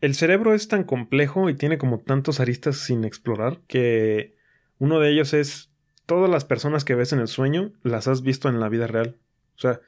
[0.00, 4.36] el cerebro es tan complejo y tiene como tantos aristas sin explorar que
[4.78, 5.70] uno de ellos es
[6.04, 9.16] todas las personas que ves en el sueño las has visto en la vida real.
[9.56, 9.80] O sea,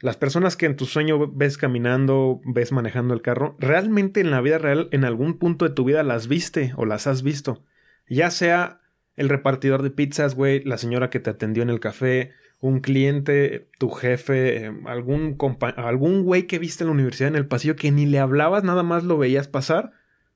[0.00, 4.42] las personas que en tu sueño ves caminando, ves manejando el carro, realmente en la
[4.42, 7.64] vida real en algún punto de tu vida las viste o las has visto.
[8.08, 8.82] Ya sea
[9.16, 13.68] el repartidor de pizzas, güey, la señora que te atendió en el café, un cliente,
[13.78, 15.36] tu jefe, algún
[15.76, 18.82] algún güey que viste en la universidad en el pasillo que ni le hablabas, nada
[18.82, 19.92] más lo veías pasar,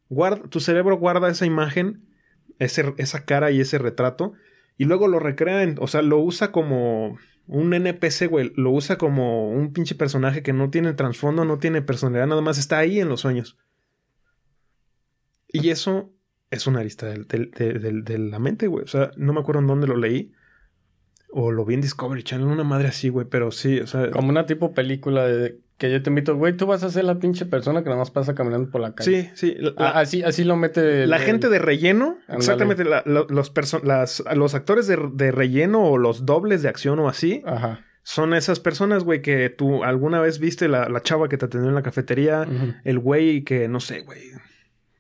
[0.09, 2.05] guarda, tu cerebro guarda esa imagen,
[2.59, 4.35] ese, esa cara y ese retrato,
[4.77, 9.51] y luego lo recrea, o sea, lo usa como un NPC, güey, lo usa como
[9.51, 13.09] un pinche personaje que no tiene trasfondo, no tiene personalidad, nada más está ahí en
[13.09, 13.59] los sueños.
[15.49, 16.13] Y eso
[16.51, 18.85] es una arista de la mente, güey.
[18.85, 20.33] O sea, no me acuerdo en dónde lo leí.
[21.33, 23.27] O lo vi en Discovery Channel, una madre así, güey.
[23.31, 24.11] Pero sí, o sea.
[24.11, 27.19] Como una tipo película de que yo te invito, güey, tú vas a ser la
[27.19, 29.31] pinche persona que nada más pasa caminando por la Sí, calle.
[29.35, 29.57] sí.
[29.79, 31.07] así, así lo mete.
[31.07, 36.69] la gente de relleno, exactamente, los, los actores de, de, relleno o los dobles de
[36.69, 37.81] acción o así, Ajá.
[38.03, 41.71] son esas personas, güey, que tú alguna vez viste la, la chava que te atendió
[41.71, 42.47] en la cafetería,
[42.85, 44.21] el güey que, no sé, güey,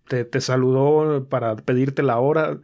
[0.08, 2.58] te, te saludó para pedirte la hora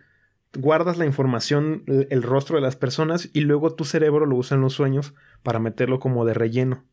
[0.56, 4.60] guardas la información, el rostro de las personas y luego tu cerebro lo usa en
[4.60, 6.84] los sueños para meterlo como de relleno.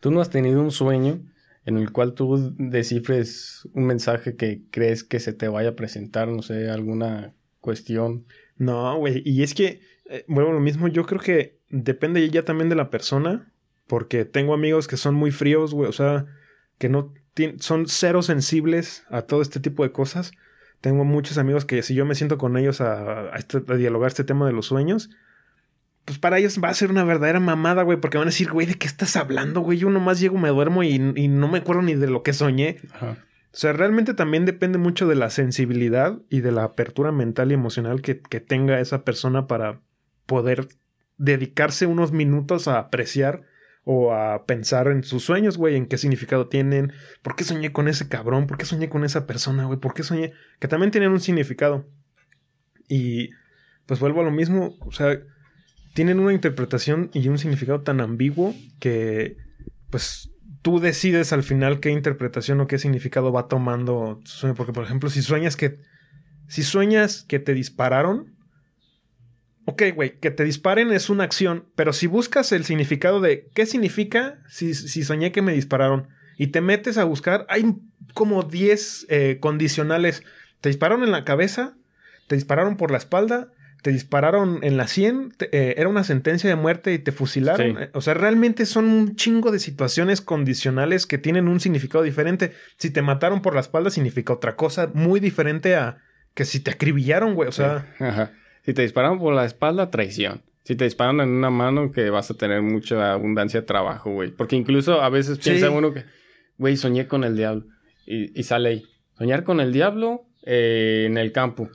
[0.00, 1.20] ¿Tú no has tenido un sueño
[1.64, 6.28] en el cual tú descifres un mensaje que crees que se te vaya a presentar,
[6.28, 8.26] no sé, alguna cuestión?
[8.56, 9.22] No, güey.
[9.24, 12.90] Y es que, eh, bueno, lo mismo, yo creo que depende ya también de la
[12.90, 13.52] persona,
[13.86, 16.26] porque tengo amigos que son muy fríos, güey, o sea,
[16.78, 17.12] que no
[17.60, 20.32] son cero sensibles a todo este tipo de cosas.
[20.80, 24.08] Tengo muchos amigos que si yo me siento con ellos a, a, este, a dialogar
[24.08, 25.10] este tema de los sueños,
[26.08, 28.66] pues para ellos va a ser una verdadera mamada, güey, porque van a decir, güey,
[28.66, 29.76] ¿de qué estás hablando, güey?
[29.76, 32.78] Yo nomás llego, me duermo y, no me acuerdo ni de lo que soñé.
[33.02, 33.16] O
[33.52, 38.00] sea, realmente también depende mucho de la sensibilidad y de la apertura mental y emocional
[38.00, 39.82] que, que tenga esa persona para
[40.24, 40.68] poder
[41.18, 43.42] dedicarse unos minutos a apreciar
[43.90, 47.88] o a pensar en sus sueños, güey, en qué significado tienen, por qué soñé con
[47.88, 51.10] ese cabrón, por qué soñé con esa persona, güey, por qué soñé, que también tienen
[51.10, 51.86] un significado.
[52.86, 53.30] Y
[53.86, 55.18] pues vuelvo a lo mismo, o sea,
[55.94, 59.38] tienen una interpretación y un significado tan ambiguo que
[59.88, 64.54] pues tú decides al final qué interpretación o qué significado va tomando tu sueño.
[64.54, 65.78] Porque, por ejemplo, si sueñas que.
[66.46, 68.34] Si sueñas que te dispararon.
[69.70, 71.66] Ok, güey, que te disparen es una acción.
[71.76, 76.08] Pero si buscas el significado de qué significa si, si soñé que me dispararon.
[76.38, 77.44] Y te metes a buscar.
[77.50, 77.74] Hay
[78.14, 80.22] como 10 eh, condicionales.
[80.62, 81.76] Te dispararon en la cabeza.
[82.28, 83.52] Te dispararon por la espalda
[83.82, 87.90] te dispararon en la 100, eh, era una sentencia de muerte y te fusilaron.
[87.92, 92.52] O sea, realmente son un chingo de situaciones condicionales que tienen un significado diferente.
[92.76, 95.98] Si te mataron por la espalda significa otra cosa muy diferente a
[96.34, 97.48] que si te acribillaron, güey.
[97.48, 97.86] O sea...
[98.00, 98.32] Ajá.
[98.68, 100.42] Si te dispararon por la espalda, traición.
[100.62, 104.30] Si te disparan en una mano, que vas a tener mucha abundancia de trabajo, güey.
[104.30, 106.04] Porque incluso a veces piensa uno que,
[106.58, 107.64] güey, soñé con el diablo.
[108.04, 108.84] Y, sale ahí.
[109.16, 111.70] Soñar con el diablo eh, en el campo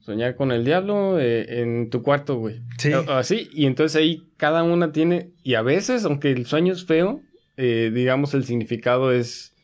[0.00, 2.62] soñar con el diablo eh, en tu cuarto, güey.
[2.78, 2.92] Sí.
[2.94, 7.20] Así, y entonces ahí cada una tiene, y a veces, aunque el sueño es feo,
[7.58, 9.54] eh, digamos el significado es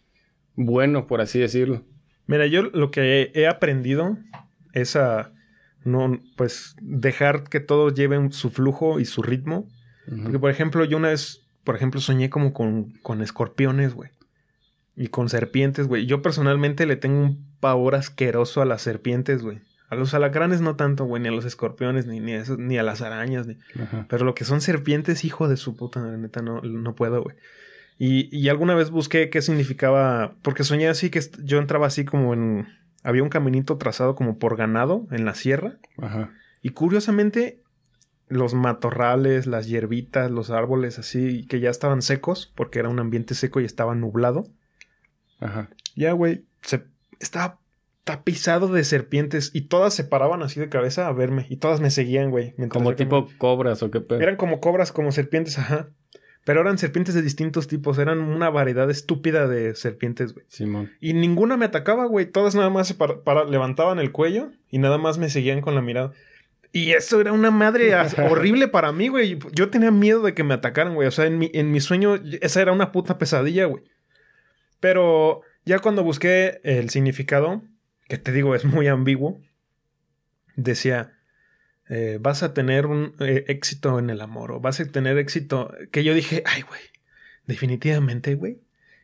[0.55, 1.87] bueno, por así decirlo.
[2.27, 4.19] Mira, yo lo que he aprendido
[4.75, 5.34] es a
[5.85, 9.69] no, pues, dejar que todo lleve su flujo y su ritmo.
[10.23, 14.11] Porque, por ejemplo, yo una vez, por ejemplo, soñé como con, con escorpiones, güey.
[14.97, 16.07] Y con serpientes, güey.
[16.07, 19.61] Yo personalmente le tengo un pavor asqueroso a las serpientes, güey.
[19.89, 22.83] A los alacranes no tanto, güey, ni a los escorpiones, ni, ni, a, ni a
[22.83, 23.57] las arañas, ni...
[24.09, 27.37] Pero lo que son serpientes, hijo de su puta, neta, no, no puedo, güey.
[27.99, 32.35] Y, y, alguna vez busqué qué significaba, porque soñé así que yo entraba así como
[32.35, 32.67] en...
[33.05, 35.77] Había un caminito trazado como por ganado en la sierra.
[35.99, 36.33] Ajá.
[36.63, 37.63] Y curiosamente,
[38.29, 43.35] los matorrales, las hierbitas, los árboles así, que ya estaban secos, porque era un ambiente
[43.35, 44.49] seco y estaba nublado.
[45.39, 45.69] Ajá.
[45.95, 46.85] Ya, güey, se
[47.21, 47.61] estaba
[48.05, 51.91] tapizado de serpientes y todas se paraban así de cabeza a verme y todas me
[51.91, 52.55] seguían, güey.
[52.69, 54.21] Como tipo cobras o qué pedo.
[54.21, 55.89] Eran como cobras, como serpientes, ajá.
[56.45, 60.45] Pero eran serpientes de distintos tipos, eran una variedad estúpida de serpientes, güey.
[60.49, 60.93] Simón.
[61.01, 62.27] Y ninguna me atacaba, güey.
[62.27, 65.81] Todas nada más se para, levantaban el cuello y nada más me seguían con la
[65.81, 66.13] mirada.
[66.71, 67.95] Y eso era una madre
[68.31, 69.39] horrible para mí, güey.
[69.53, 71.09] Yo tenía miedo de que me atacaran, güey.
[71.09, 73.85] O sea, en mi, en mi sueño, esa era una puta pesadilla, güey.
[74.81, 77.63] Pero ya cuando busqué el significado,
[78.07, 79.41] que te digo es muy ambiguo,
[80.57, 81.14] decía,
[81.89, 85.73] eh, vas a tener un eh, éxito en el amor o vas a tener éxito,
[85.93, 86.81] que yo dije, ay, güey,
[87.47, 88.61] definitivamente, güey.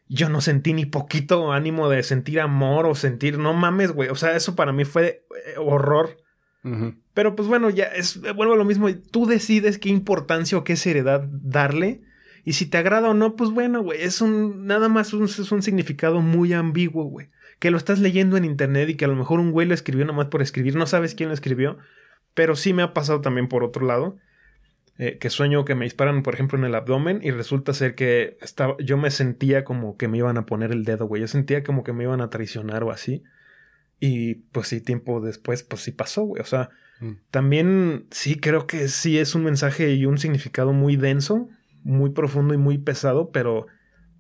[0.08, 4.08] Yo no sentí ni poquito ánimo de sentir amor o sentir, no mames, güey.
[4.08, 6.16] O sea, eso para mí fue eh, horror.
[7.14, 8.88] Pero pues bueno, ya es, vuelvo a lo mismo.
[9.10, 12.02] Tú decides qué importancia o qué seriedad darle.
[12.44, 14.02] Y si te agrada o no, pues bueno, güey.
[14.02, 18.44] Es un, nada más es un significado muy ambiguo, güey que lo estás leyendo en
[18.44, 21.14] internet y que a lo mejor un güey lo escribió nomás por escribir, no sabes
[21.14, 21.78] quién lo escribió,
[22.40, 24.16] pero sí me ha pasado también por otro lado,
[24.96, 28.38] eh, que sueño que me disparan, por ejemplo, en el abdomen y resulta ser que
[28.40, 31.62] estaba, yo me sentía como que me iban a poner el dedo, güey, yo sentía
[31.62, 33.22] como que me iban a traicionar o así.
[34.02, 36.40] y pues sí, tiempo después, pues sí pasó, güey.
[36.40, 37.12] O sea, Mm.
[37.30, 41.48] también sí creo que sí es un mensaje y un significado muy denso,
[41.82, 43.66] muy profundo y muy pesado, pero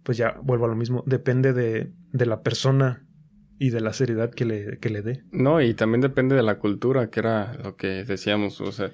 [0.02, 3.06] pues ya vuelvo a lo mismo, depende de, de la persona
[3.60, 5.22] y de la seriedad que le, que le dé.
[5.32, 8.90] No, y también depende de la cultura, que era lo que decíamos, o sea,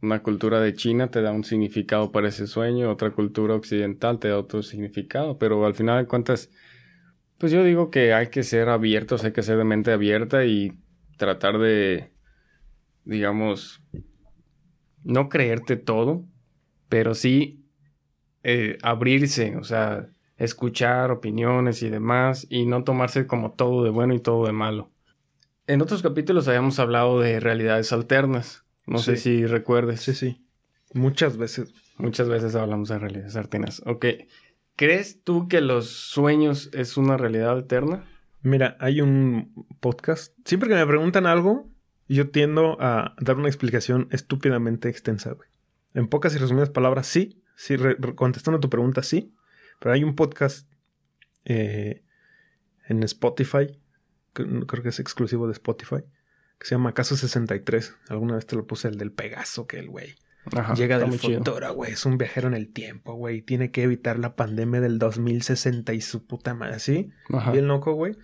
[0.00, 4.28] una cultura de China te da un significado para ese sueño, otra cultura occidental te
[4.28, 6.50] da otro significado, pero al final de cuentas,
[7.38, 10.78] pues yo digo que hay que ser abiertos, hay que ser de mente abierta y
[11.16, 12.12] tratar de,
[13.04, 13.82] digamos,
[15.02, 16.24] no creerte todo,
[16.88, 17.66] pero sí
[18.44, 24.14] eh, abrirse, o sea, escuchar opiniones y demás, y no tomarse como todo de bueno
[24.14, 24.90] y todo de malo.
[25.66, 28.64] En otros capítulos habíamos hablado de realidades alternas.
[28.86, 30.00] No sé si recuerdes.
[30.02, 30.44] Sí, sí.
[30.94, 31.74] Muchas veces.
[31.98, 33.82] Muchas veces hablamos de realidades alternas.
[33.84, 34.06] Ok.
[34.76, 38.04] ¿Crees tú que los sueños es una realidad alterna?
[38.42, 40.34] Mira, hay un podcast.
[40.44, 41.66] Siempre que me preguntan algo,
[42.08, 45.48] yo tiendo a dar una explicación estúpidamente extensa, güey.
[45.94, 47.42] En pocas y resumidas palabras, sí.
[47.56, 49.32] Sí, re- re- contestando a tu pregunta, sí.
[49.78, 50.70] Pero hay un podcast
[51.44, 52.02] eh,
[52.88, 53.80] en Spotify,
[54.32, 56.02] que creo que es exclusivo de Spotify,
[56.58, 57.94] que se llama Caso 63.
[58.08, 60.16] Alguna vez te lo puse el del Pegaso, que el güey
[60.54, 60.74] Ajá.
[60.74, 61.92] llega del futuro, güey.
[61.92, 63.42] Es un viajero en el tiempo, güey.
[63.42, 67.10] Tiene que evitar la pandemia del 2060 y su puta madre, ¿sí?
[67.32, 67.52] Ajá.
[67.52, 68.16] Bien loco, güey.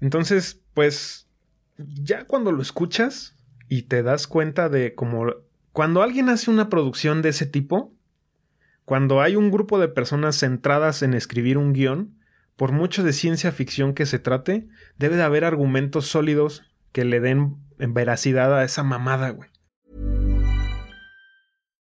[0.00, 1.28] Entonces, pues,
[1.76, 3.36] ya cuando lo escuchas
[3.68, 5.26] y te das cuenta de como...
[5.72, 7.94] Cuando alguien hace una producción de ese tipo,
[8.84, 12.16] cuando hay un grupo de personas centradas en escribir un guion,
[12.56, 16.62] por mucho de ciencia ficción que se trate, debe de haber argumentos sólidos
[16.92, 19.49] que le den veracidad a esa mamada, güey.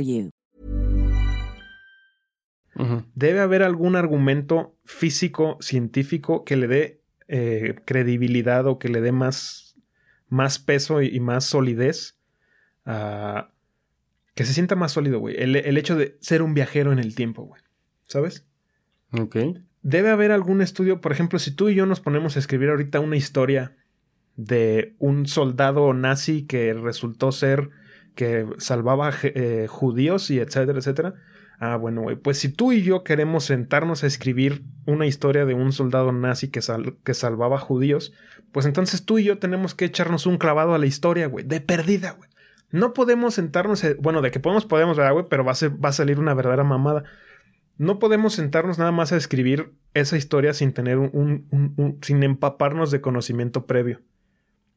[0.00, 0.30] you.
[3.14, 9.12] Debe haber algún argumento físico, científico que le dé eh, credibilidad o que le dé
[9.12, 9.76] más,
[10.28, 12.16] más peso y, y más solidez.
[12.84, 13.50] a-
[14.34, 15.36] que se sienta más sólido, güey.
[15.38, 17.60] El, el hecho de ser un viajero en el tiempo, güey.
[18.06, 18.46] ¿Sabes?
[19.12, 19.36] Ok.
[19.82, 23.00] Debe haber algún estudio, por ejemplo, si tú y yo nos ponemos a escribir ahorita
[23.00, 23.76] una historia
[24.36, 27.68] de un soldado nazi que resultó ser
[28.14, 31.14] que salvaba eh, judíos y etcétera, etcétera.
[31.58, 35.52] Ah, bueno, güey, pues si tú y yo queremos sentarnos a escribir una historia de
[35.54, 38.14] un soldado nazi que, sal- que salvaba judíos,
[38.50, 41.60] pues entonces tú y yo tenemos que echarnos un clavado a la historia, güey, de
[41.60, 42.30] perdida, güey.
[42.70, 45.26] No podemos sentarnos, a- bueno, de que podemos, podemos, ¿verdad, güey?
[45.28, 47.04] Pero va a, ser, va a salir una verdadera mamada.
[47.76, 51.10] No podemos sentarnos nada más a escribir esa historia sin tener un-
[51.50, 54.00] un- un- sin empaparnos de conocimiento previo.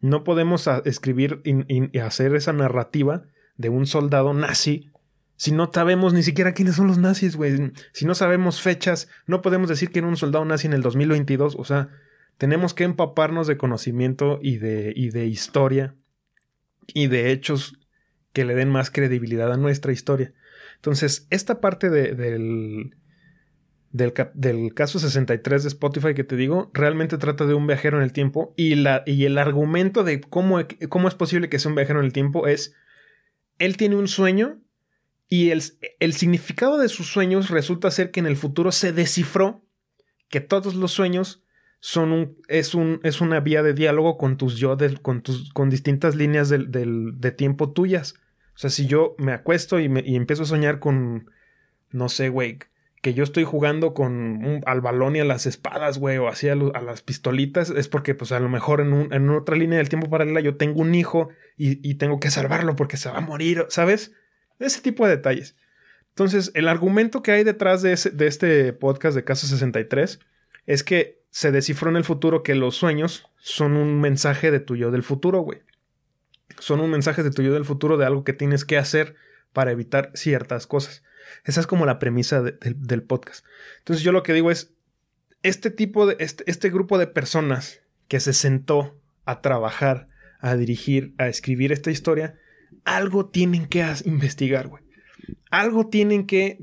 [0.03, 3.23] No podemos escribir y hacer esa narrativa
[3.57, 4.89] de un soldado nazi
[5.35, 7.71] si no sabemos ni siquiera quiénes son los nazis, güey.
[7.91, 11.55] Si no sabemos fechas, no podemos decir que era un soldado nazi en el 2022.
[11.57, 11.89] O sea,
[12.37, 15.95] tenemos que empaparnos de conocimiento y de, y de historia
[16.87, 17.79] y de hechos
[18.33, 20.33] que le den más credibilidad a nuestra historia.
[20.75, 22.95] Entonces, esta parte de- del,
[23.93, 28.03] del, del caso 63 de Spotify que te digo, realmente trata de un viajero en
[28.03, 31.75] el tiempo y, la, y el argumento de cómo, cómo es posible que sea un
[31.75, 32.75] viajero en el tiempo es,
[33.59, 34.59] él tiene un sueño
[35.29, 35.63] y el,
[35.99, 39.63] el significado de sus sueños resulta ser que en el futuro se descifró
[40.27, 41.43] que todos los sueños
[41.79, 45.69] son un, es, un, es una vía de diálogo con tus yo, con, tus, con
[45.69, 48.15] distintas líneas del- del- de tiempo tuyas.
[48.55, 51.29] O sea, si yo me acuesto y, me, y empiezo a soñar con,
[51.91, 52.57] no sé, güey,
[53.03, 56.47] que yo estoy jugando con un- al balón y a las espadas, güey, o así
[56.47, 59.89] a, las pistolitas, es porque, pues, a lo mejor en, un- en otra línea del
[59.89, 61.27] tiempo paralela yo tengo un hijo
[61.57, 64.13] y, y tengo que salvarlo porque se va a morir, ¿sabes?
[64.57, 65.57] Ese tipo de detalles.
[66.11, 70.19] Entonces, el argumento que hay detrás de, ese- de este podcast de Caso 63
[70.65, 74.77] es que se descifró en el futuro que los sueños son un mensaje de tu
[74.77, 75.59] yo del futuro, güey.
[76.57, 79.15] Son un mensaje de tu yo del futuro de algo que tienes que hacer
[79.51, 81.03] para evitar ciertas cosas.
[81.43, 83.45] Esa es como la premisa del podcast.
[83.79, 84.73] Entonces yo lo que digo es,
[85.43, 90.07] este tipo de, este, este grupo de personas que se sentó a trabajar,
[90.39, 92.35] a dirigir, a escribir esta historia,
[92.85, 94.83] algo tienen que investigar, güey.
[95.51, 96.59] Algo tienen que...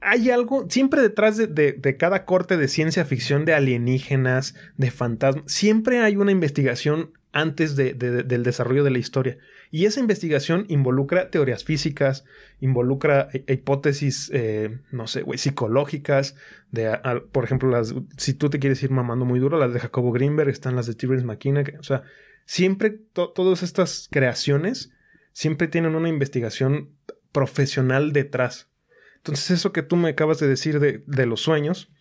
[0.00, 6.00] Hay algo, siempre detrás de, cada corte de ciencia ficción de alienígenas, de fantasmas, siempre
[6.00, 9.38] hay una investigación antes del desarrollo de la historia.
[9.70, 12.24] Y esa investigación involucra teorías físicas,
[12.60, 16.36] involucra eh, hipótesis, eh, no sé, güey, psicológicas.
[16.70, 16.98] De,
[17.32, 20.50] por ejemplo, las, si tú te quieres ir mamando muy duro, las de Jacobo Greenberg,
[20.50, 21.64] están las de Terence McKenna.
[21.78, 22.02] o sea,
[22.44, 24.92] siempre todas estas creaciones
[25.32, 26.90] siempre tienen una investigación
[27.32, 28.70] profesional detrás.
[29.16, 31.92] Entonces, eso que tú me acabas de decir de, de los sueños,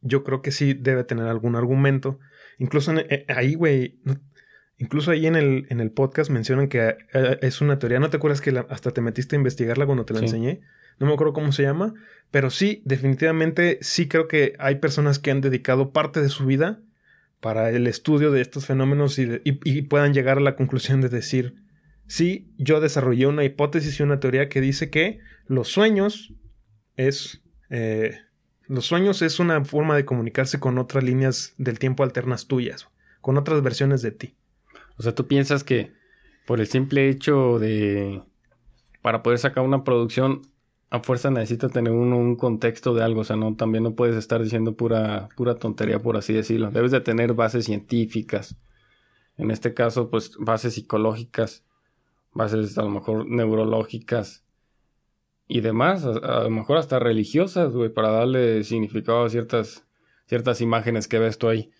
[0.00, 2.18] yo creo que sí debe tener algún argumento.
[2.58, 3.98] Incluso eh, ahí, güey,
[4.80, 8.00] Incluso ahí en el, en el podcast mencionan que eh, es una teoría.
[8.00, 10.62] ¿No te acuerdas que hasta te metiste a investigarla cuando te la enseñé?
[10.98, 11.92] No me acuerdo cómo se llama.
[12.30, 16.80] Pero sí, definitivamente sí creo que hay personas que han dedicado parte de su vida
[17.40, 21.56] para el estudio de estos fenómenos y, puedan llegar a la conclusión de decir,
[22.06, 26.32] sí, yo desarrollé una hipótesis y una teoría que dice que los sueños
[26.96, 27.42] es...
[27.68, 28.16] Eh,
[28.66, 32.88] los sueños es una forma de comunicarse con otras líneas del tiempo alternas tuyas,
[33.20, 34.36] con otras versiones de ti.
[35.00, 35.94] O sea, tú piensas que
[36.46, 38.22] por el simple hecho de...
[39.00, 40.42] Para poder sacar una producción,
[40.90, 43.22] a fuerza necesita tener uno un contexto de algo.
[43.22, 46.70] O sea, no, también no puedes estar diciendo pura, pura tontería, por así decirlo.
[46.70, 48.56] Debes de tener bases científicas.
[49.38, 51.64] En este caso, pues bases psicológicas,
[52.34, 54.44] bases a lo mejor neurológicas
[55.48, 59.86] y demás, a, lo mejor hasta religiosas, güey, para darle significado a ciertas,
[60.26, 61.70] ciertas imágenes que ves tú ahí.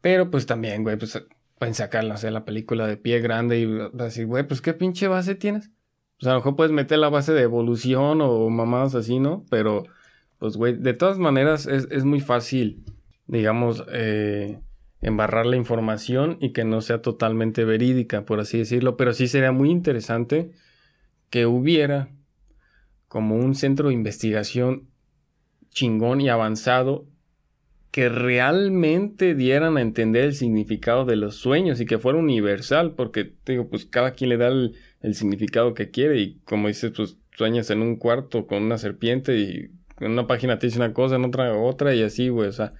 [0.00, 1.22] Pero pues también, güey, pues
[1.58, 5.08] pueden sacar, no sé, la película de pie grande y decir, güey, pues qué pinche
[5.08, 5.70] base tienes.
[6.20, 9.44] Sea, a lo mejor puedes meter la base de evolución o mamadas así, ¿no?
[9.50, 9.84] Pero,
[10.38, 12.84] pues, güey, de todas maneras es, muy fácil,
[13.26, 14.60] digamos, eh,
[15.00, 18.96] embarrar la información y que no sea totalmente verídica, por así decirlo.
[18.96, 20.50] Pero sí sería muy interesante
[21.30, 22.08] que hubiera
[23.06, 24.88] como un centro de investigación
[25.70, 27.06] chingón y avanzado
[27.98, 33.34] que realmente dieran a entender el significado de los sueños y que fuera universal, porque
[33.44, 34.76] digo, pues cada quien le da el,
[35.14, 39.72] significado que quiere y como dices, pues sueñas en un cuarto con una serpiente y
[39.98, 42.72] en una página te dice una cosa, en otra otra y así, güey, o sea,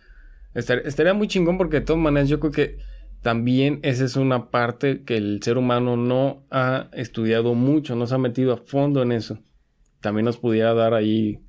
[0.54, 2.78] estaría muy chingón porque de todas maneras yo creo que
[3.20, 8.14] también esa es una parte que el ser humano no ha estudiado mucho, no se
[8.14, 9.40] ha metido a fondo en eso.
[10.00, 11.40] También nos pudiera dar ahí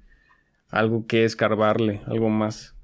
[0.69, 2.78] algo que escarbarle, algo más.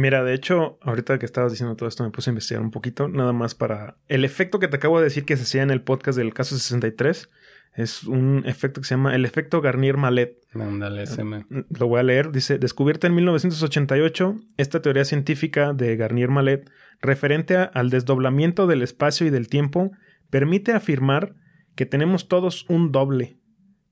[0.00, 3.06] Mira, de hecho, ahorita que estabas diciendo todo esto, me puse a investigar un poquito,
[3.06, 5.82] nada más para el efecto que te acabo de decir que se hacía en el
[5.82, 7.28] podcast del caso 63.
[7.74, 10.38] Es un efecto que se llama el efecto Garnier-Mallet.
[10.54, 11.44] Mándale, ese mm,
[11.78, 12.32] Lo voy a leer.
[12.32, 16.70] Dice, descubierta en 1988, esta teoría científica de Garnier-Mallet,
[17.02, 19.90] referente al desdoblamiento del espacio y del tiempo,
[20.30, 21.34] permite afirmar
[21.74, 23.38] que tenemos todos un doble,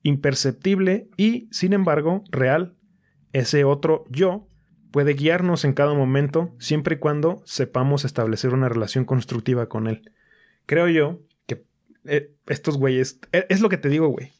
[0.01, 2.73] imperceptible y, sin embargo, real.
[3.31, 4.48] Ese otro yo
[4.91, 10.11] puede guiarnos en cada momento siempre y cuando sepamos establecer una relación constructiva con él.
[10.65, 11.63] Creo yo que
[12.05, 14.31] eh, estos güeyes, eh, es lo que te digo, güey,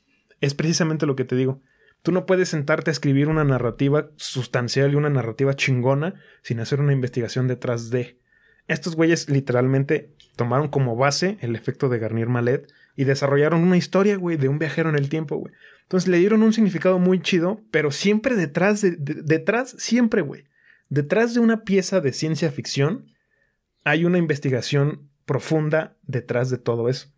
[0.41, 1.61] es precisamente lo que te digo.
[2.01, 6.79] Tú no puedes sentarte a escribir una narrativa sustancial y una narrativa chingona sin hacer
[6.79, 8.18] una investigación detrás de.
[8.69, 14.15] Estos güeyes literalmente tomaron como base el efecto de Garnier Mallet y desarrollaron una historia,
[14.15, 15.53] güey, de un viajero en el tiempo, güey.
[15.81, 20.45] Entonces le dieron un significado muy chido, pero siempre detrás de, detrás, siempre, güey.
[20.87, 23.11] Detrás de una pieza de ciencia ficción
[23.83, 27.09] hay una investigación profunda detrás de todo eso.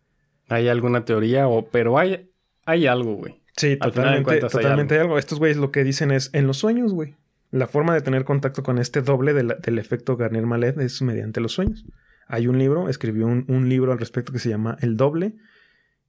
[0.48, 2.30] ¿Hay alguna teoría o pero hay
[2.64, 3.42] hay algo, güey?
[3.56, 5.18] Sí, totalmente, totalmente hay algo.
[5.18, 7.14] Estos güeyes lo que dicen es en los sueños, güey.
[7.52, 11.84] La forma de tener contacto con este doble del efecto Garnier-Mallet es mediante los sueños.
[12.26, 15.36] Hay un libro, escribió un, libro al respecto que se llama El doble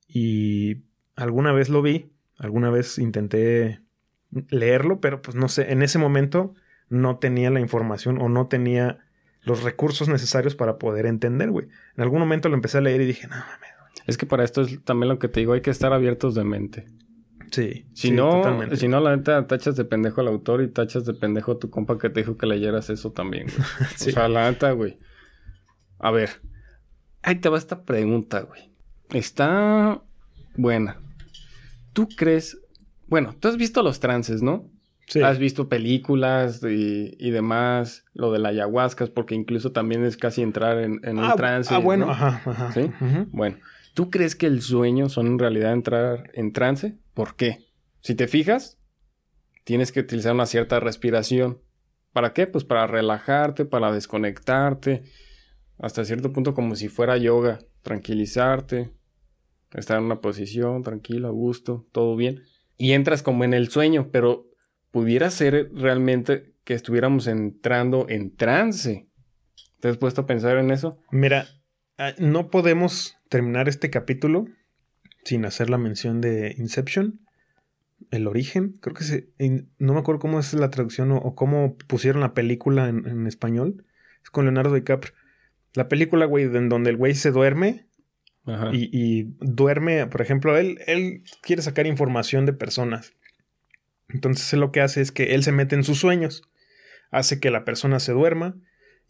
[0.07, 0.83] y
[1.15, 3.81] alguna vez lo vi, Alguna vez intenté
[4.49, 6.55] leerlo, pero pues no sé, en ese momento
[6.89, 8.99] no tenía la información o no tenía
[9.43, 11.67] los recursos necesarios para poder entender, güey.
[11.95, 13.69] En algún momento lo empecé a leer y dije, no mames.
[14.07, 16.43] Es que para esto es también lo que te digo, hay que estar abiertos de
[16.43, 16.87] mente.
[17.53, 17.85] Sí.
[17.93, 18.41] Si no,
[18.75, 21.69] si no, la neta, tachas de pendejo al autor y tachas de pendejo a tu
[21.69, 23.67] compa que te dijo que leyeras eso también, güey.
[23.93, 24.97] O sea, la neta, güey.
[25.99, 26.41] A ver.
[27.21, 28.71] Ahí te va esta pregunta, güey.
[29.11, 30.01] Está
[30.55, 30.99] buena.
[31.93, 32.59] ¿Tú crees?
[33.05, 34.67] Bueno, tú has visto los trances, ¿no?
[35.05, 35.21] Sí.
[35.21, 40.41] Has visto películas y, y, demás, lo de la ayahuasca, porque incluso también es casi
[40.41, 41.71] entrar en, en un ah, trance.
[41.71, 42.71] Ah, bueno, ajá, ajá.
[42.71, 42.89] ¿Sí?
[43.31, 43.57] Bueno,
[43.93, 46.97] ¿tú crees que el sueño son en realidad entrar en trance?
[47.13, 47.59] ¿Por qué?
[47.99, 48.79] Si te fijas,
[49.63, 51.61] tienes que utilizar una cierta respiración.
[52.11, 52.47] ¿Para qué?
[52.47, 55.03] Pues para relajarte, para desconectarte,
[55.79, 58.91] hasta cierto punto como si fuera yoga, tranquilizarte,
[59.73, 62.43] estar en una posición tranquila, a gusto, todo bien.
[62.77, 64.47] Y entras como en el sueño, pero
[64.91, 69.07] pudiera ser realmente que estuviéramos entrando en trance.
[69.79, 70.99] ¿Te has puesto a pensar en eso?
[71.11, 71.47] Mira,
[71.97, 74.45] ah, no podemos terminar este capítulo
[75.25, 77.19] sin hacer la mención de Inception.
[78.11, 79.29] El origen, creo que se.
[79.77, 83.85] No me acuerdo cómo es la traducción o, cómo pusieron la película en, español.
[84.23, 85.13] Es con Leonardo DiCaprio.
[85.73, 87.87] La película, güey, en donde el güey se duerme
[88.73, 93.13] y, y, duerme, por ejemplo, él, él quiere sacar información de personas.
[94.09, 96.43] Entonces él lo que hace es que él se mete en sus sueños,
[97.09, 98.55] hace que la persona se duerma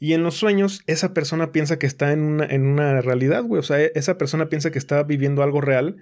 [0.04, 3.62] y en los sueños esa persona piensa que está en una, en una realidad, güey.
[3.62, 5.96] O sea, esa persona piensa que está viviendo algo real.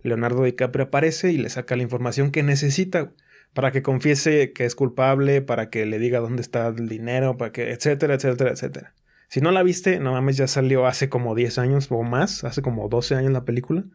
[0.00, 3.14] Leonardo DiCaprio aparece y le saca la información que necesita
[3.54, 7.50] para que confiese que es culpable, para que le diga dónde está el dinero, para
[7.50, 8.94] que, etcétera, etcétera, etcétera.
[9.26, 12.62] Si no la viste, no mames, ya salió hace como 10 años o más, hace
[12.62, 13.86] como 12 años la película.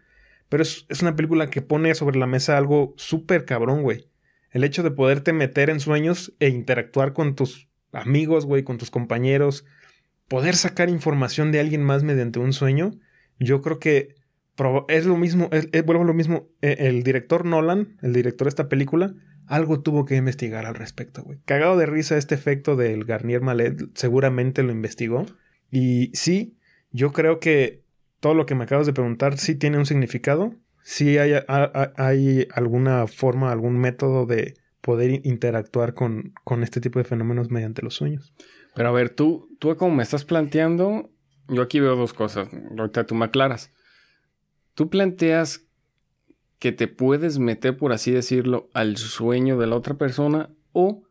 [0.49, 4.09] Pero es, es una película que pone sobre la mesa algo súper cabrón, güey.
[4.51, 8.91] El hecho de poderte meter en sueños e interactuar con tus amigos, güey, con tus
[8.91, 9.65] compañeros,
[10.27, 12.91] poder sacar información de alguien más mediante un sueño,
[13.39, 14.15] yo creo que
[14.87, 15.49] es lo mismo,
[15.85, 19.13] vuelvo a lo mismo, e, el director Nolan, el director de esta película,
[19.47, 21.39] algo tuvo que investigar al respecto, güey.
[21.45, 25.25] Cagado de risa este efecto del Garnier Malet, seguramente lo investigó.
[25.69, 26.57] Y sí,
[26.91, 27.83] yo creo que
[28.19, 33.07] todo lo que me acabas de preguntar sí tiene un significado si hay, hay, alguna
[33.07, 38.33] forma, algún método de poder interactuar con, con, este tipo de fenómenos mediante los sueños.
[38.75, 41.09] Pero a ver, tú, tú como me estás planteando,
[41.47, 42.49] yo aquí veo dos cosas.
[42.77, 43.71] Ahorita tú me aclaras.
[44.73, 45.65] Tú planteas
[46.59, 51.03] que te puedes meter, por así decirlo, al sueño de la otra persona o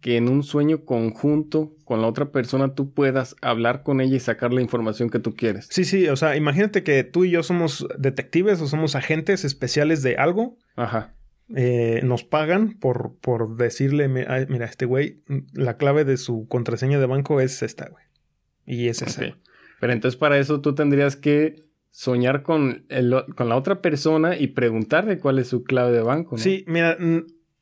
[0.00, 4.20] que en un sueño conjunto con la otra persona tú puedas hablar con ella y
[4.20, 5.66] sacar la información que tú quieres.
[5.70, 10.02] Sí, sí, o sea, imagínate que tú y yo somos detectives o somos agentes especiales
[10.02, 10.58] de algo.
[10.76, 11.14] Ajá.
[11.54, 15.22] Eh, nos pagan por, por decirle, mira, este güey,
[15.52, 18.04] la clave de su contraseña de banco es esta, güey.
[18.66, 19.34] Y es esa.
[19.80, 24.48] Pero entonces para eso tú tendrías que soñar con, el, con la otra persona y
[24.48, 26.36] preguntarle cuál es su clave de banco.
[26.36, 26.42] ¿no?
[26.42, 26.98] Sí, mira,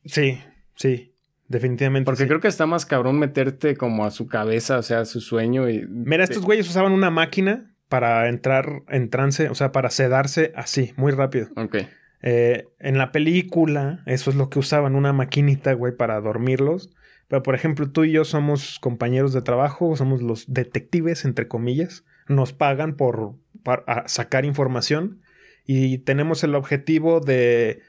[0.05, 0.39] sí,
[0.75, 1.13] sí.
[1.47, 2.05] Definitivamente.
[2.05, 5.21] Porque creo que está más cabrón meterte como a su cabeza, o sea, a su
[5.21, 5.87] sueño y.
[5.87, 10.93] Mira, estos güeyes usaban una máquina para entrar en trance, o sea, para sedarse así,
[10.97, 11.47] muy rápido.
[11.55, 11.77] Ok.
[12.21, 16.89] Eh, en la película, eso es lo que usaban, una maquinita, güey, para dormirlos.
[17.27, 22.05] Pero, por ejemplo, tú y yo somos compañeros de trabajo, somos los detectives, entre comillas.
[22.27, 25.21] Nos pagan por, para sacar información
[25.65, 27.81] y tenemos el objetivo de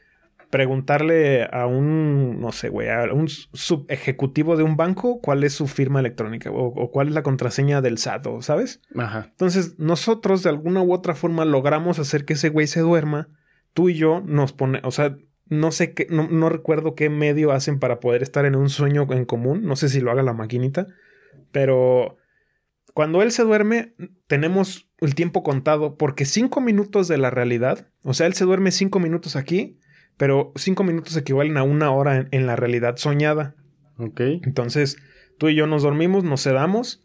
[0.50, 5.66] preguntarle a un, no sé, güey, a un subejecutivo de un banco cuál es su
[5.66, 8.80] firma electrónica o, cuál es la contraseña del SAT, ¿sabes?
[8.96, 9.28] Ajá.
[9.30, 13.28] Entonces, nosotros de alguna u otra forma logramos hacer que ese güey se duerma.
[13.78, 15.16] Tú y yo nos pone, o sea,
[15.46, 19.06] no sé qué, no, no recuerdo qué medio hacen para poder estar en un sueño
[19.10, 19.62] en común.
[19.62, 20.88] No sé si lo haga la maquinita,
[21.52, 22.16] pero
[22.92, 23.94] cuando él se duerme,
[24.26, 28.72] tenemos el tiempo contado porque cinco minutos de la realidad, o sea, él se duerme
[28.72, 29.78] cinco minutos aquí
[30.18, 33.54] pero cinco minutos equivalen a una hora en, la realidad soñada.
[33.96, 34.20] Ok.
[34.42, 34.98] Entonces,
[35.38, 37.02] tú y yo nos dormimos, nos sedamos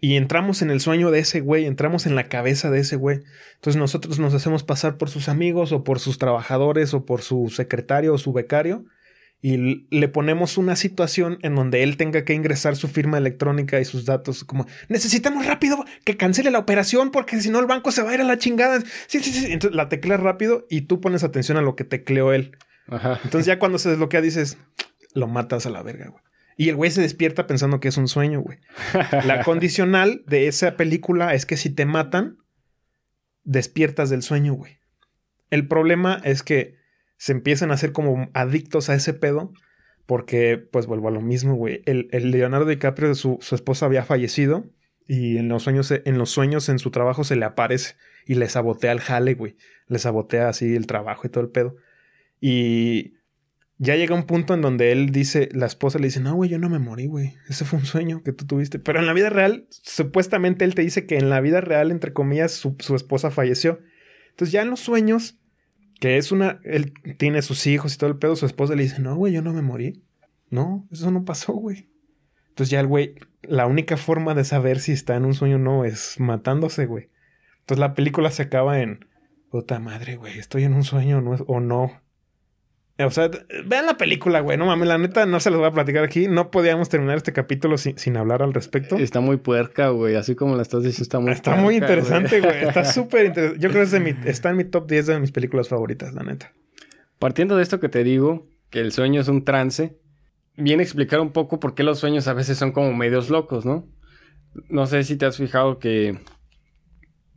[0.00, 3.20] y entramos en el sueño de ese güey, entramos en la cabeza de ese güey.
[3.56, 7.48] Entonces nosotros nos hacemos pasar por sus amigos o por sus trabajadores o por su
[7.50, 8.84] secretario o su becario
[9.42, 13.86] y le ponemos una situación en donde él tenga que ingresar su firma electrónica y
[13.86, 18.02] sus datos, como necesitamos rápido que cancele la operación porque si no el banco se
[18.02, 18.80] va a ir a la chingada.
[19.06, 19.46] Sí, sí, sí.
[19.50, 22.56] Entonces la tecleas rápido y tú pones atención a lo que tecleó él.
[22.88, 23.18] Ajá.
[23.24, 24.58] Entonces ya cuando se desbloquea dices,
[25.14, 26.22] lo matas a la verga, güey.
[26.60, 28.58] Y el güey se despierta pensando que es un sueño, güey.
[29.24, 32.36] La condicional de esa película es que si te matan,
[33.44, 34.76] despiertas del sueño, güey.
[35.48, 36.76] El problema es que
[37.16, 39.54] se empiezan a hacer como adictos a ese pedo.
[40.04, 41.82] Porque, pues vuelvo a lo mismo, güey.
[41.86, 44.66] El, Leonardo DiCaprio, su, su esposa había fallecido.
[45.08, 47.94] Y en los sueños, en los sueños, en su trabajo, se le aparece
[48.26, 49.56] y le sabotea el jale, güey.
[49.86, 51.76] Le sabotea así el trabajo y todo el pedo.
[52.38, 53.14] Y
[53.82, 56.58] ya llega un punto en donde él dice, la esposa le dice, no, güey, yo
[56.58, 57.36] no me morí, güey.
[57.48, 58.78] Ese fue un sueño que tú tuviste.
[58.78, 62.12] Pero en la vida real, supuestamente él te dice que en la vida real, entre
[62.12, 63.80] comillas, su, su esposa falleció.
[64.28, 65.38] Entonces ya en los sueños,
[65.98, 69.00] que es una, él tiene sus hijos y todo el pedo, su esposa le dice,
[69.00, 70.04] no, güey, yo no me morí.
[70.50, 71.88] No, eso no pasó, güey.
[72.50, 75.58] Entonces ya el güey, la única forma de saber si está en un sueño o
[75.58, 77.08] no es matándose, güey.
[77.60, 79.06] Entonces la película se acaba en,
[79.50, 82.02] puta madre, güey, estoy en un sueño no o no.
[82.98, 83.30] O sea,
[83.64, 84.58] vean la película, güey.
[84.58, 86.28] No mames, la neta no se los voy a platicar aquí.
[86.28, 88.96] No podíamos terminar este capítulo sin, sin hablar al respecto.
[88.96, 90.16] Está muy puerca, güey.
[90.16, 92.64] Así como la estás diciendo, está muy Está muy interesante, güey.
[92.64, 93.60] Está súper interesante.
[93.60, 96.24] Yo creo que es mi, está en mi top 10 de mis películas favoritas, la
[96.24, 96.52] neta.
[97.18, 99.98] Partiendo de esto que te digo, que el sueño es un trance,
[100.56, 103.64] viene a explicar un poco por qué los sueños a veces son como medios locos,
[103.64, 103.88] ¿no?
[104.68, 106.18] No sé si te has fijado que,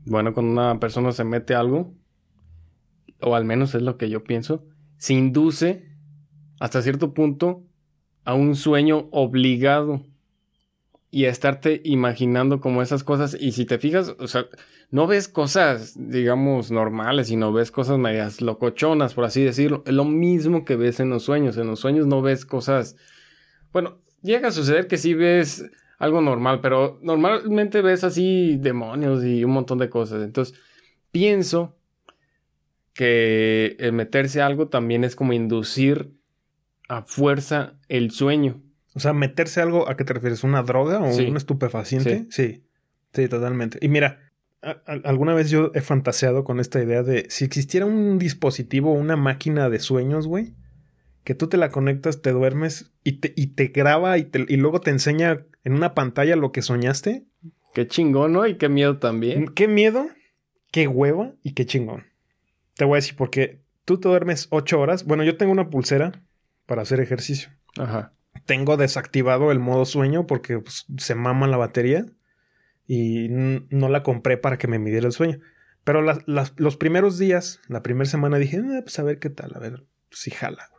[0.06, 1.94] bueno, cuando una persona se mete algo,
[3.20, 4.66] o al menos es lo que yo pienso,
[5.04, 5.84] se induce
[6.62, 7.66] hasta cierto punto
[8.24, 10.02] a un sueño obligado
[11.12, 13.36] y a estarte imaginando como esas cosas.
[13.38, 14.46] Y si te fijas, o sea,
[14.92, 19.84] no ves cosas, digamos, normales, sino ves cosas medias locochonas, por así decirlo.
[19.86, 21.58] Es lo mismo que ves en los sueños.
[21.58, 22.96] En los sueños no ves cosas.
[23.74, 29.44] Bueno, llega a suceder que sí ves algo normal, pero normalmente ves así demonios y
[29.44, 30.24] un montón de cosas.
[30.24, 30.58] Entonces,
[31.12, 31.76] pienso
[32.94, 36.14] que el meterse algo también es como inducir
[36.88, 38.62] a fuerza el sueño.
[38.96, 40.44] O sea, meterse algo, ¿a qué te refieres?
[40.44, 42.28] ¿Una droga o un estupefaciente?
[42.30, 42.64] Sí.
[43.12, 43.28] sí.
[43.28, 43.80] totalmente.
[43.82, 44.20] Y mira,
[44.86, 49.70] alguna vez yo he fantaseado con esta idea de si existiera un dispositivo, una máquina
[49.70, 50.54] de sueños, güey,
[51.24, 54.82] que tú te la conectas, te duermes y te, y te graba y, y luego
[54.82, 57.26] te enseña en una pantalla lo que soñaste.
[57.74, 58.46] Qué chingón, ¿no?
[58.46, 59.48] Y qué miedo también.
[59.48, 60.08] Qué miedo,
[60.72, 62.04] qué hueva y qué chingón.
[62.76, 65.06] Te voy a decir porque tú te duermes ocho horas.
[65.06, 66.24] Bueno, yo tengo una pulsera
[66.66, 67.50] para hacer ejercicio.
[67.78, 68.14] Ajá.
[68.46, 72.06] Tengo desactivado el modo sueño porque pues, se mama la batería
[72.88, 75.40] y no la compré para que me midiera el sueño.
[75.84, 79.60] Pero los primeros días, la primera semana dije, eh, pues a ver qué tal, a
[79.60, 80.70] ver si jala.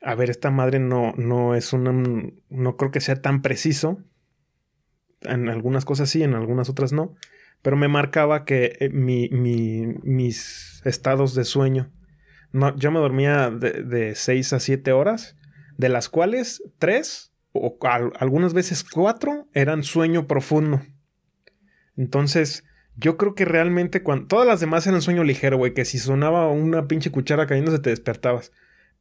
[0.00, 1.92] A ver, esta madre no, no es una,
[2.48, 4.02] no creo que sea tan preciso.
[5.22, 7.16] En algunas cosas sí, en algunas otras no
[7.66, 11.90] pero me marcaba que eh, mi, mis estados de sueño,
[12.52, 15.34] no, yo me dormía de, 6 a 7 horas,
[15.76, 17.76] de las cuales 3 o
[18.20, 20.80] algunas veces 4 eran sueño profundo.
[21.96, 22.62] Entonces,
[22.94, 26.48] yo creo que realmente cuando todas las demás eran sueño ligero, güey, que si sonaba
[26.48, 28.52] una pinche cuchara cayéndose te despertabas.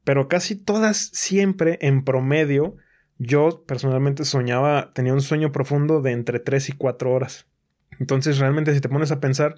[0.03, 2.77] Pero casi todas siempre en promedio
[3.19, 7.45] yo personalmente soñaba, tenía un sueño profundo de entre 3 y 4 horas.
[7.99, 9.55] Entonces, realmente, si te pones a pensar,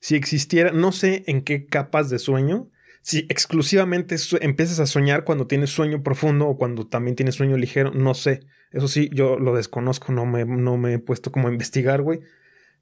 [0.00, 2.70] si existiera, no sé en qué capas de sueño,
[3.02, 7.92] si exclusivamente empiezas a soñar cuando tienes sueño profundo o cuando también tienes sueño ligero,
[7.92, 8.40] no sé.
[8.72, 12.20] Eso sí, yo lo desconozco, no me, no me he puesto como a investigar, güey.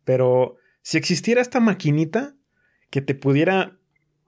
[0.05, 2.35] Pero si existiera esta maquinita
[2.91, 3.79] que te pudiera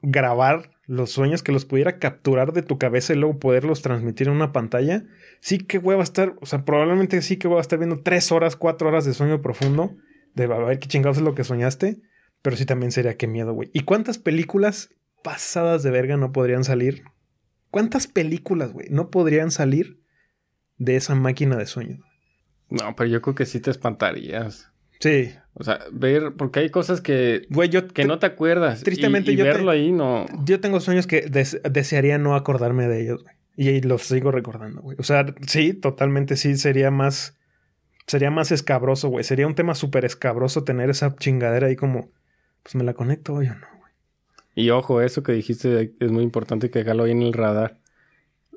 [0.02, 4.34] grabar los sueños, que los pudiera capturar de tu cabeza y luego poderlos transmitir en
[4.34, 5.04] una pantalla,
[5.40, 8.32] sí que voy a estar, o sea, probablemente sí que voy a estar viendo tres
[8.32, 9.96] horas, cuatro horas de sueño profundo
[10.34, 12.00] de a ver qué chingados es lo que soñaste.
[12.42, 13.70] Pero sí también sería qué miedo, güey.
[13.72, 14.90] ¿Y cuántas películas
[15.22, 17.04] pasadas de verga no podrían salir?
[17.70, 20.00] ¿Cuántas películas, güey, no podrían salir
[20.78, 21.98] de esa máquina de sueño?
[22.70, 24.70] No, pero yo creo que sí te espantarías.
[25.00, 25.32] Sí.
[25.54, 28.82] O sea, ver, porque hay cosas que, güey, yo que no te acuerdas.
[28.82, 30.26] Tristemente, y, verlo ahí no.
[30.44, 33.34] Yo tengo sueños que desearía no acordarme de ellos, güey.
[33.56, 34.96] Y los sigo recordando, güey.
[34.98, 37.38] O sea, sí, totalmente sí sería más
[38.10, 39.24] sería más escabroso, güey.
[39.24, 42.10] Sería un tema súper escabroso tener esa chingadera ahí como,
[42.62, 43.92] pues me la conecto hoy o no, güey.
[44.54, 47.78] Y ojo, eso que dijiste es muy importante que dejarlo ahí en el radar.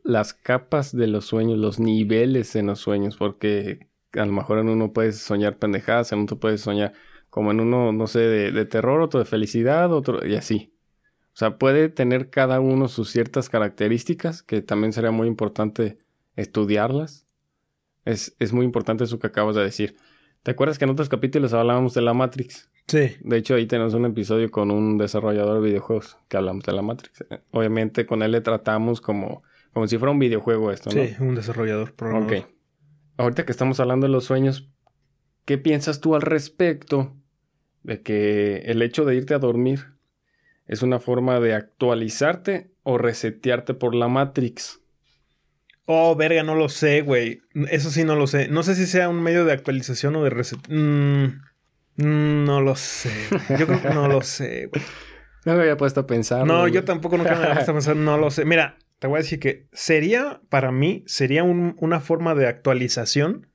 [0.04, 4.70] Las capas de los sueños, los niveles en los sueños, porque a lo mejor en
[4.70, 6.94] uno puedes soñar pendejadas, en otro puedes soñar
[7.30, 10.74] como en uno, no sé, de, de terror, otro de felicidad, otro, y así.
[11.34, 15.98] O sea, puede tener cada uno sus ciertas características, que también sería muy importante
[16.36, 17.26] estudiarlas
[18.06, 19.96] es, es muy importante eso que acabas de decir.
[20.44, 22.70] ¿Te acuerdas que en otros capítulos hablábamos de la Matrix?
[22.88, 23.16] Sí.
[23.22, 26.82] De hecho, ahí tenemos un episodio con un desarrollador de videojuegos que hablamos de la
[26.82, 27.24] Matrix.
[27.52, 31.02] Obviamente, con él le tratamos como, como si fuera un videojuego esto, ¿no?
[31.02, 31.94] Sí, un desarrollador.
[31.94, 32.40] Programador.
[32.40, 32.48] Ok.
[33.16, 34.70] Ahorita que estamos hablando de los sueños,
[35.46, 37.16] ¿qué piensas tú al respecto
[37.84, 39.94] de que el hecho de irte a dormir
[40.68, 44.82] es una forma de actualizarte o resetearte por la Matrix?
[45.86, 47.42] Oh, verga, no lo sé, güey.
[47.70, 48.48] Eso sí no lo sé.
[48.48, 50.60] No sé si sea un medio de actualización o de reset.
[50.70, 51.26] Mm,
[51.98, 53.12] mm, no lo sé.
[53.60, 54.84] Yo creo que no lo sé, güey.
[55.46, 56.48] No me había puesto a pensar.
[56.48, 57.98] No, yo tampoco nunca me había puesto a pensar.
[57.98, 58.46] No lo sé.
[58.46, 63.50] Mira, te voy a decir que sería, para mí, sería una forma de actualización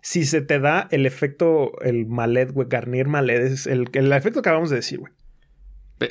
[0.00, 4.42] si se te da el efecto, el malet, güey, Garnier malet, es el, el efecto
[4.42, 5.12] que acabamos de decir, güey.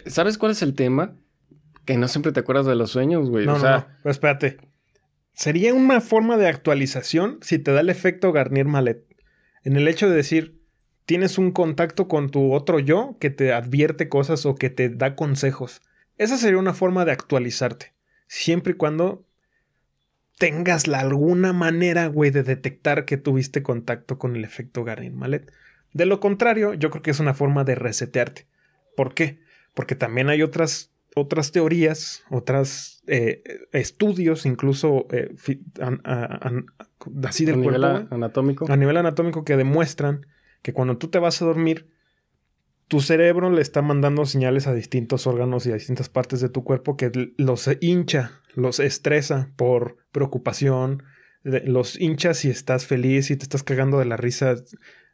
[0.06, 1.18] ¿Sabes cuál es el tema?
[1.84, 3.46] Que no siempre te acuerdas de los sueños, güey.
[3.46, 4.12] No, o sea, no, no.
[4.12, 4.71] Espérate
[5.34, 9.06] sería una forma de actualización si te da el efecto Garnier Malet.
[9.64, 10.62] En el hecho de decir,
[11.06, 15.16] tienes un contacto con tu otro yo que te advierte cosas o que te da
[15.16, 15.82] consejos.
[16.18, 17.94] Esa sería una forma de actualizarte.
[18.28, 19.26] Siempre y cuando
[20.38, 25.52] tengas alguna manera, güey, de detectar que tuviste contacto con el efecto Garnier Malet.
[25.94, 28.48] De lo contrario, yo creo que es una forma de resetearte.
[28.96, 29.40] ¿Por qué?
[29.76, 35.34] Porque también hay otras, otras teorías, otros eh, estudios, incluso eh,
[37.24, 38.16] así del a nivel cuerpo.
[38.16, 38.66] anatómico.
[38.72, 40.26] A nivel anatómico que demuestran
[40.62, 41.90] que cuando tú te vas a dormir,
[42.88, 46.64] tu cerebro le está mandando señales a distintos órganos y a distintas partes de tu
[46.64, 51.04] cuerpo que los hincha, los estresa por preocupación,
[51.44, 54.56] los hincha si estás feliz y te estás cagando de la risa,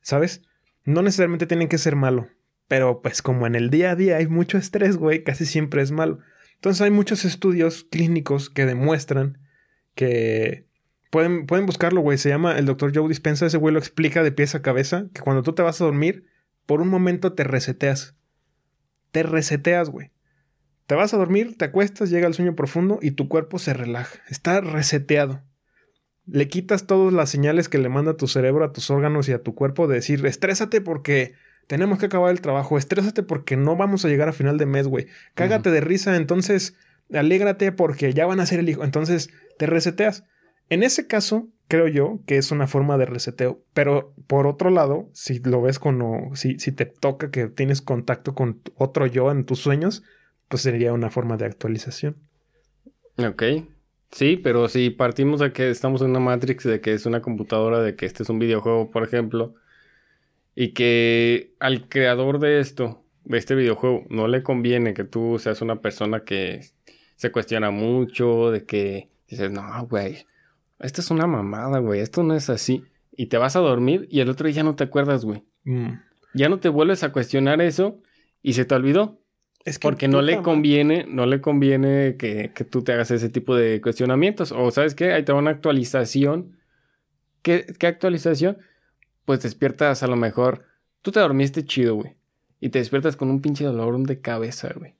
[0.02, 0.42] ¿sabes?
[0.86, 2.30] No necesariamente tienen que ser malo,
[2.68, 5.92] pero pues como en el día a día hay mucho estrés, güey, casi siempre es
[5.92, 6.20] malo.
[6.56, 9.40] Entonces hay muchos estudios clínicos que demuestran
[9.96, 10.68] que
[11.10, 12.18] pueden, pueden buscarlo, güey.
[12.18, 13.46] Se llama el doctor Joe Dispensa.
[13.46, 16.26] Ese güey lo explica de pies a cabeza que cuando tú te vas a dormir,
[16.66, 18.16] por un momento te reseteas.
[19.12, 20.12] Te reseteas, güey.
[20.88, 24.20] Te vas a dormir, te acuestas, llega el sueño profundo y tu cuerpo se relaja.
[24.30, 25.44] Está reseteado.
[26.26, 29.44] Le quitas todas las señales que le manda tu cerebro a tus órganos y a
[29.44, 31.36] tu cuerpo de decir, estrésate porque
[31.68, 34.88] tenemos que acabar el trabajo, estrésate porque no vamos a llegar a final de mes,
[34.88, 35.08] güey.
[35.36, 36.76] Cágate de risa, entonces
[37.14, 38.84] alégrate porque ya van a ser el hijo.
[38.84, 40.24] Entonces te reseteas.
[40.70, 43.62] En ese caso, creo yo que es una forma de reseteo.
[43.74, 48.34] Pero por otro lado, si lo ves como, si, si te toca que tienes contacto
[48.34, 50.04] con otro yo en tus sueños,
[50.48, 52.16] pues sería una forma de actualización.
[53.18, 53.44] Ok.
[54.12, 57.82] Sí, pero si partimos de que estamos en una Matrix, de que es una computadora,
[57.82, 59.56] de que este es un videojuego, por ejemplo,
[60.60, 65.62] y que al creador de esto, de este videojuego, no le conviene que tú seas
[65.62, 66.62] una persona que
[67.16, 70.26] se cuestiona mucho, de que dices, no, güey,
[70.80, 72.84] esto es una mamada, güey, esto no es así.
[73.16, 75.44] Y te vas a dormir y el otro día no te acuerdas, güey.
[75.64, 76.00] Mm.
[76.34, 78.02] Ya no te vuelves a cuestionar eso
[78.42, 79.22] y se te olvidó.
[79.64, 83.30] Es que Porque no le conviene, no le conviene que, que tú te hagas ese
[83.30, 84.52] tipo de cuestionamientos.
[84.52, 86.58] O sabes qué, ahí te va una actualización.
[87.44, 88.58] ¿Qué, qué actualización?
[89.28, 90.64] Pues despiertas a lo mejor.
[91.02, 92.16] Tú te dormiste chido, güey.
[92.62, 94.96] Y te despiertas con un pinche dolor de cabeza, güey.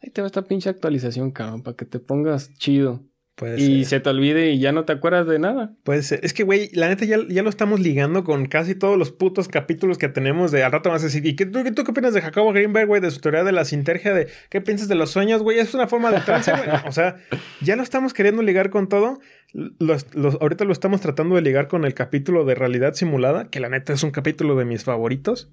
[0.00, 3.02] Ahí te va esta pinche actualización, cabrón, para que te pongas chido.
[3.40, 3.86] Puede Y ser.
[3.86, 5.72] se te olvide y ya no te acuerdas de nada.
[5.82, 6.20] Puede ser.
[6.22, 9.48] Es que, güey, la neta ya, ya lo estamos ligando con casi todos los putos
[9.48, 12.20] capítulos que tenemos de al rato a decir, ¿y qué, tú, tú qué opinas de
[12.20, 15.42] Jacobo Greenberg, güey, de su teoría de la sintergia, de qué piensas de los sueños,
[15.42, 15.58] güey?
[15.58, 16.68] Es una forma de trance, güey.
[16.86, 17.16] O sea,
[17.62, 19.20] ya lo estamos queriendo ligar con todo.
[19.54, 23.58] Los, los- ahorita lo estamos tratando de ligar con el capítulo de realidad simulada, que
[23.60, 25.50] la neta es un capítulo de mis favoritos.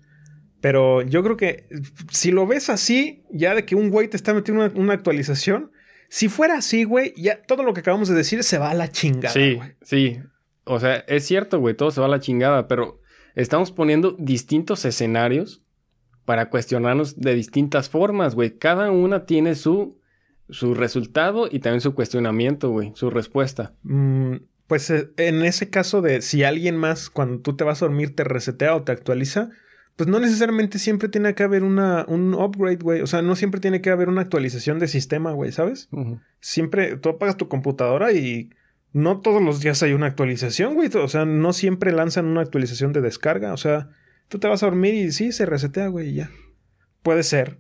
[0.59, 1.67] Pero yo creo que
[2.11, 5.71] si lo ves así, ya de que un güey te está metiendo una, una actualización,
[6.09, 8.89] si fuera así, güey, ya todo lo que acabamos de decir se va a la
[8.91, 9.75] chingada, sí, güey.
[9.81, 10.19] sí.
[10.63, 12.99] O sea, es cierto, güey, todo se va a la chingada, pero
[13.35, 15.63] estamos poniendo distintos escenarios
[16.25, 18.57] para cuestionarnos de distintas formas, güey.
[18.57, 20.01] Cada una tiene su,
[20.49, 23.75] su resultado y también su cuestionamiento, güey, su respuesta.
[23.83, 24.35] Mm,
[24.67, 28.13] pues eh, en ese caso de si alguien más cuando tú te vas a dormir
[28.13, 29.51] te resetea o te actualiza,
[29.97, 33.01] pues no necesariamente siempre tiene que haber una, un upgrade, güey.
[33.01, 35.89] O sea, no siempre tiene que haber una actualización de sistema, güey, ¿sabes?
[36.39, 38.51] Siempre tú apagas tu computadora y
[38.93, 40.89] no todos los días hay una actualización, güey.
[40.95, 43.51] O sea, no siempre lanzan una actualización de descarga.
[43.53, 43.89] O sea,
[44.29, 46.31] tú te vas a dormir y sí, se resetea, güey, y ya.
[47.03, 47.59] Puede ser,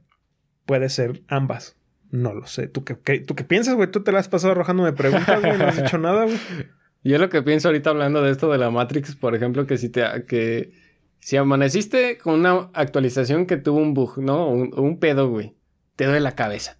[0.65, 1.75] puede ser ambas.
[2.11, 2.67] No lo sé.
[2.67, 3.91] ¿Tú qué, qué- ¿tú qué piensas, güey?
[3.91, 5.57] Tú te la has pasado arrojándome preguntas, güey.
[5.57, 6.37] No has dicho nada, güey.
[7.03, 9.89] Yo lo que pienso ahorita hablando de esto de la Matrix, por ejemplo, que si
[9.89, 10.71] te que
[11.27, 14.47] si amaneciste con una actualización que tuvo un bug, ¿no?
[14.47, 15.55] Un, un pedo, güey.
[15.97, 16.77] Te duele la cabeza.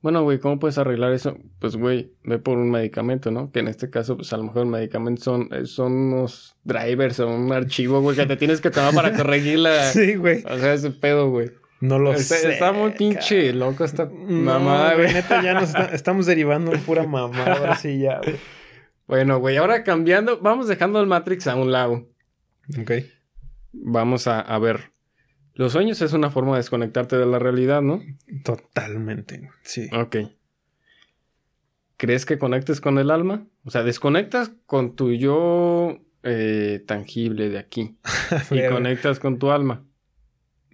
[0.00, 1.36] Bueno, güey, ¿cómo puedes arreglar eso?
[1.58, 3.50] Pues, güey, ve por un medicamento, ¿no?
[3.52, 7.20] Que en este caso, pues a lo mejor el medicamento son, eh, son unos drivers
[7.20, 9.82] o un archivo, güey, que te tienes que tomar para corregir la...
[9.92, 10.42] Sí, güey.
[10.50, 11.50] O sea, ese pedo, güey.
[11.82, 12.52] No lo Está, sé.
[12.54, 15.08] está muy pinche loco esta No, mamada, güey.
[15.08, 15.14] güey.
[15.14, 17.52] Neta, ya nos está- estamos derivando en pura mamada.
[17.58, 18.36] Ahora sí, ya, güey.
[19.06, 22.06] Bueno, güey, ahora cambiando, vamos dejando el Matrix a un lado.
[22.80, 22.92] Ok.
[23.72, 24.92] Vamos a, a ver.
[25.54, 28.02] Los sueños es una forma de desconectarte de la realidad, ¿no?
[28.44, 29.50] Totalmente.
[29.62, 29.88] Sí.
[29.92, 30.16] Ok.
[31.96, 33.46] ¿Crees que conectes con el alma?
[33.64, 37.96] O sea, desconectas con tu yo eh, tangible de aquí
[38.50, 39.84] y conectas con tu alma.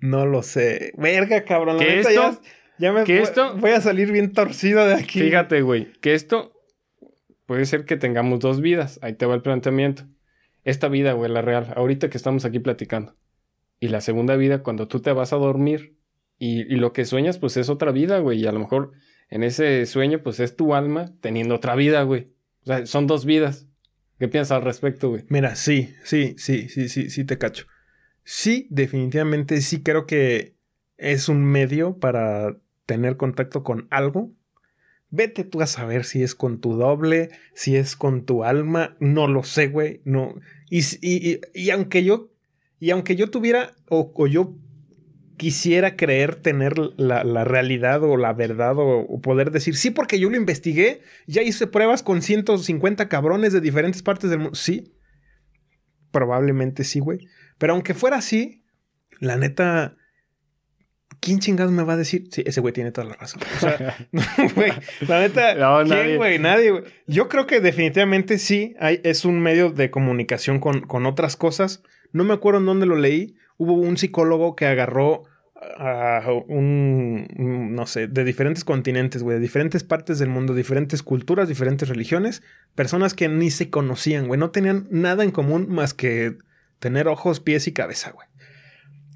[0.01, 0.93] No lo sé.
[0.97, 1.79] Verga, cabrón.
[1.79, 2.13] ¿Que esto?
[2.13, 2.39] ya,
[2.79, 3.57] ya me ¿Que esto?
[3.57, 5.21] voy a salir bien torcido de aquí.
[5.21, 6.53] Fíjate, güey, que esto
[7.47, 9.01] puede ser que tengamos dos vidas.
[9.03, 10.05] Ahí te va el planteamiento.
[10.65, 13.15] Esta vida, güey, la real, ahorita que estamos aquí platicando.
[13.81, 15.97] Y la segunda vida, cuando tú te vas a dormir
[16.39, 18.41] y, y lo que sueñas, pues es otra vida, güey.
[18.41, 18.93] Y a lo mejor
[19.31, 22.35] en ese sueño, pues es tu alma teniendo otra vida, güey.
[22.63, 23.69] O sea, son dos vidas.
[24.19, 25.25] ¿Qué piensas al respecto, güey?
[25.29, 27.67] Mira, sí, sí, sí, sí, sí, sí te cacho.
[28.25, 30.57] Sí, definitivamente sí creo que
[30.97, 34.33] es un medio para tener contacto con algo.
[35.11, 39.27] Vete tú a saber si es con tu doble, si es con tu alma, no
[39.27, 40.35] lo sé, güey, no.
[40.69, 42.31] Y, y, y, aunque yo,
[42.79, 44.55] y aunque yo tuviera, o, o yo
[45.39, 50.19] quisiera creer tener la, la, realidad o la verdad o, o, poder decir, sí, porque
[50.19, 54.55] yo lo investigué, ya hice pruebas con 150 cabrones de diferentes partes del mundo.
[54.57, 54.93] Sí,
[56.11, 57.21] probablemente sí, güey.
[57.57, 58.65] Pero aunque fuera así,
[59.21, 59.97] la neta,
[61.21, 62.29] ¿quién chingados me va a decir?
[62.31, 63.41] Sí, ese güey tiene toda la razón.
[63.57, 63.97] O sea,
[64.55, 64.73] güey,
[65.07, 66.39] la neta, no, ¿quién, güey?
[66.39, 66.85] Nadie, güey.
[67.07, 71.83] Yo creo que definitivamente sí, hay, es un medio de comunicación con, con otras cosas.
[72.13, 73.37] No me acuerdo en dónde lo leí.
[73.57, 75.25] Hubo un psicólogo que agarró
[75.61, 77.27] a un,
[77.75, 82.43] no sé, de diferentes continentes, güey, de diferentes partes del mundo, diferentes culturas, diferentes religiones,
[82.75, 86.37] personas que ni se conocían, güey, no tenían nada en común más que
[86.79, 88.28] tener ojos, pies y cabeza, güey.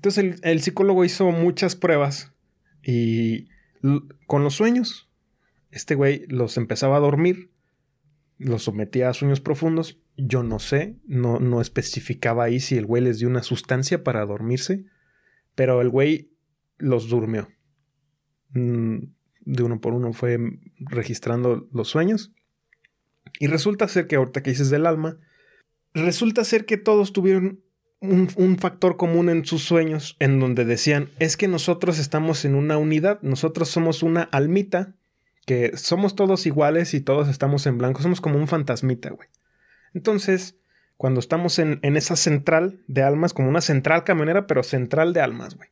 [0.03, 2.33] Entonces el, el psicólogo hizo muchas pruebas
[2.83, 3.47] y
[4.27, 5.09] con los sueños,
[5.71, 7.53] este güey los empezaba a dormir,
[8.39, 13.05] los sometía a sueños profundos, yo no sé, no, no especificaba ahí si el güey
[13.05, 14.87] les dio una sustancia para dormirse,
[15.55, 16.33] pero el güey
[16.79, 17.49] los durmió.
[18.55, 19.05] Mm,
[19.45, 20.37] de uno por uno fue
[20.81, 22.33] registrando los sueños.
[23.39, 25.21] Y resulta ser que ahorita que dices del alma,
[25.95, 27.61] resulta ser que todos tuvieron
[28.03, 32.55] un, un, factor común en sus sueños en donde decían, es que nosotros estamos en
[32.55, 34.95] una unidad, nosotros somos una almita,
[35.47, 39.29] que somos todos iguales y todos estamos en blanco, somos como un fantasmita, güey.
[39.95, 40.57] Entonces,
[40.97, 45.21] cuando estamos en, en, esa central de almas, como una central camionera, pero central de
[45.21, 45.71] almas, güey.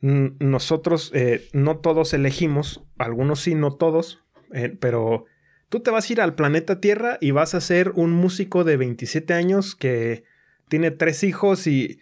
[0.00, 5.24] Nosotros, eh, no todos elegimos, algunos sí, no todos, eh, pero
[5.68, 8.76] tú te vas a ir al planeta Tierra y vas a ser un músico de
[8.76, 10.22] 27 años que
[10.68, 12.00] tiene tres hijos y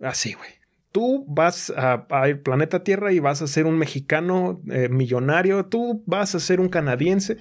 [0.00, 0.50] así, güey.
[0.90, 6.34] Tú vas al planeta Tierra y vas a ser un mexicano eh, millonario, tú vas
[6.34, 7.36] a ser un canadiense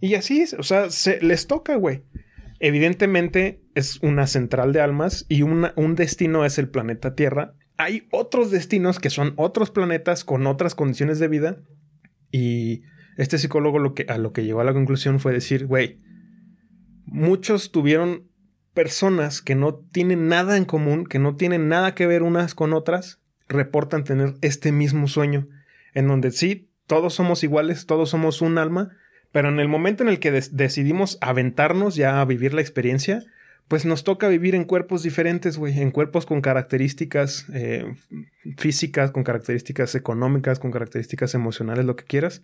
[0.00, 2.04] y así, o sea, se, les toca, güey.
[2.58, 7.54] Evidentemente es una central de almas y un destino es el planeta Tierra.
[7.76, 11.62] Hay otros destinos que son otros planetas con otras condiciones de vida.
[12.30, 12.82] Y
[13.16, 13.78] este psicólogo
[14.08, 16.00] a lo que llegó a la conclusión fue decir, güey,
[17.06, 18.29] muchos tuvieron
[18.74, 22.72] personas que no tienen nada en común, que no tienen nada que ver unas con
[22.72, 25.48] otras, reportan tener este mismo sueño,
[25.94, 28.90] en donde sí, todos somos iguales, todos somos un alma,
[29.32, 33.24] pero en el momento en el que decidimos aventarnos ya a vivir la experiencia,
[33.68, 37.94] pues nos toca vivir en cuerpos diferentes, güey, en cuerpos con características eh,
[38.56, 42.42] físicas, con características económicas, con características emocionales, lo que quieras.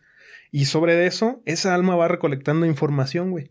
[0.53, 3.51] Y sobre eso, esa alma va recolectando información, güey.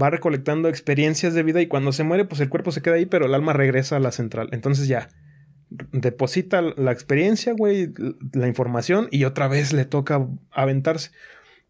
[0.00, 3.06] Va recolectando experiencias de vida y cuando se muere, pues el cuerpo se queda ahí,
[3.06, 4.48] pero el alma regresa a la central.
[4.52, 5.08] Entonces ya,
[5.92, 7.92] deposita la experiencia, güey,
[8.32, 11.10] la información y otra vez le toca aventarse.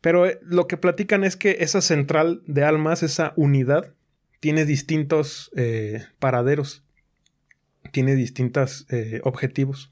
[0.01, 3.95] Pero eh, lo que platican es que esa central de almas, esa unidad,
[4.41, 6.85] tiene distintos eh, paraderos,
[7.93, 9.91] tiene distintos eh, objetivos.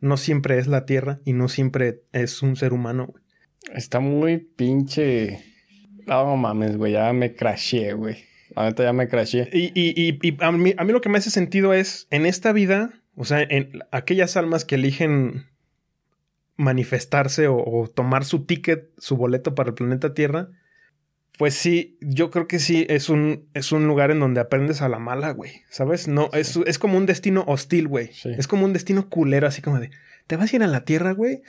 [0.00, 3.14] No siempre es la Tierra y no siempre es un ser humano.
[3.72, 5.53] Está muy pinche...
[6.06, 8.24] No mames, güey, ya me crashé, güey.
[8.56, 9.48] Neta ya me crashé.
[9.52, 12.52] Y, y, y, a, mí, a mí lo que me hace sentido es, en esta
[12.52, 15.46] vida, o sea, en aquellas almas que eligen
[16.56, 20.50] manifestarse o, tomar su ticket, su boleto para el planeta Tierra,
[21.36, 24.88] pues sí, yo creo que sí es un, es un lugar en donde aprendes a
[24.88, 25.62] la mala, güey.
[25.68, 26.06] ¿Sabes?
[26.06, 28.10] No, es, es, como un destino hostil, güey.
[28.24, 29.90] Es como un destino culero, así como de,
[30.28, 31.42] ¿te vas a ir a la Tierra, güey?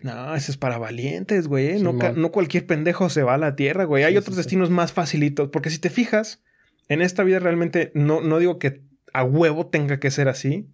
[0.00, 1.68] No, eso es para valientes, güey.
[1.68, 1.78] ¿eh?
[1.80, 4.04] no, no, cualquier pendejo se va a la Tierra, güey.
[4.04, 6.42] Hay otros destinos más facilitos, porque si te fijas,
[6.88, 8.82] en esta vida realmente no, no digo que
[9.12, 10.68] a huevo tenga que ser así,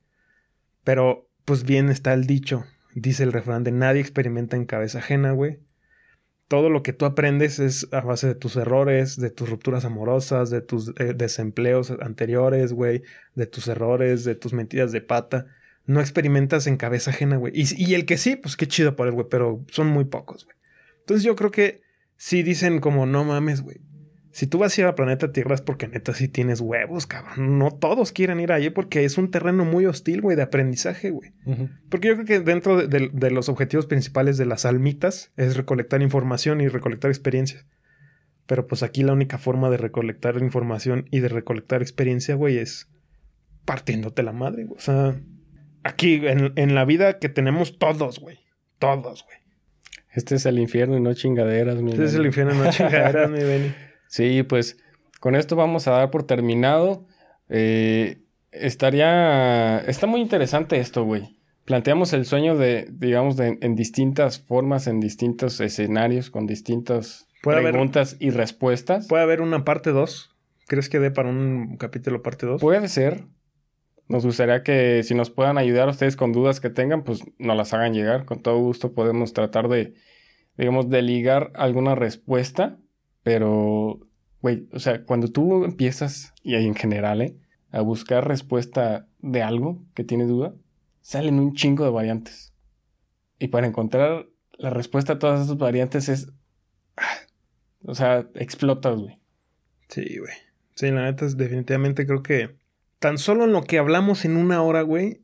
[0.85, 2.65] pero pues bien está el dicho
[2.95, 5.59] dice el refrán de nadie experimenta en cabeza ajena, güey.
[6.49, 10.51] Todo lo que tú aprendes es a base de tus errores, de tus rupturas amorosas,
[10.51, 13.03] de tus eh, desempleos anteriores, güey,
[13.37, 15.47] de tus errores, de tus mentiras de pata.
[15.87, 17.53] No experimentas en cabeza ajena, güey.
[17.55, 20.45] Y, y, el que sí, pues qué chido por él, güey, pero son muy pocos,
[20.45, 20.57] güey.
[21.01, 21.83] Entonces yo creo que
[22.17, 23.79] sí dicen como, no mames, güey.
[24.33, 27.59] Si tú vas a ir al planeta Tierra es porque neta sí tienes huevos, cabrón.
[27.59, 31.33] No todos quieren ir allí porque es un terreno muy hostil, güey, de aprendizaje, güey.
[31.89, 36.01] Porque yo creo que dentro de, de, los objetivos principales de las almitas es recolectar
[36.01, 37.67] información y recolectar experiencias.
[38.47, 42.89] Pero pues aquí la única forma de recolectar información y de recolectar experiencia, güey, es
[43.65, 44.79] partiéndote la madre, güey.
[44.79, 45.21] O sea,
[45.83, 48.39] aquí en, en la vida que tenemos todos, güey.
[48.79, 49.39] Todos, güey.
[50.13, 53.31] Este es el infierno y no chingaderas, mi Este es el infierno y no chingaderas,
[53.31, 53.75] mi Benny.
[54.09, 54.77] Sí, pues
[55.21, 57.07] con esto vamos a dar por terminado.
[57.49, 59.79] Eh, estaría.
[59.87, 61.39] Está muy interesante esto, güey.
[61.65, 68.17] Planteamos el sueño de, digamos, de, en distintas formas, en distintos escenarios, con distintas preguntas
[68.19, 69.07] y respuestas.
[69.07, 70.35] ¿Puede haber una parte 2?
[70.67, 72.61] ¿Crees que dé para un capítulo parte 2?
[72.61, 73.27] Puede ser.
[74.11, 77.73] Nos gustaría que si nos puedan ayudar ustedes con dudas que tengan, pues nos las
[77.73, 78.25] hagan llegar.
[78.25, 79.95] Con todo gusto podemos tratar de,
[80.59, 82.77] digamos, de ligar alguna respuesta.
[83.23, 84.01] Pero,
[84.43, 87.37] güey, o sea, cuando tú empiezas, y en general, ¿eh?
[87.71, 90.57] a buscar respuesta de algo que tiene duda,
[91.03, 92.53] salen un chingo de variantes.
[93.39, 94.27] Y para encontrar
[94.59, 96.33] la respuesta a todas esas variantes es...
[96.97, 97.05] Ah,
[97.85, 99.21] o sea, explotas, güey.
[99.87, 100.35] Sí, güey.
[100.75, 102.59] Sí, la neta es definitivamente creo que
[103.01, 105.23] tan solo en lo que hablamos en una hora, güey,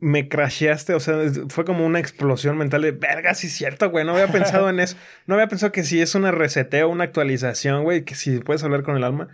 [0.00, 1.18] me crasheaste, o sea,
[1.48, 4.80] fue como una explosión mental de verga, sí es cierto, güey, no había pensado en
[4.80, 4.96] eso.
[5.26, 8.82] No había pensado que si es una reseteo, una actualización, güey, que si puedes hablar
[8.82, 9.28] con el alma.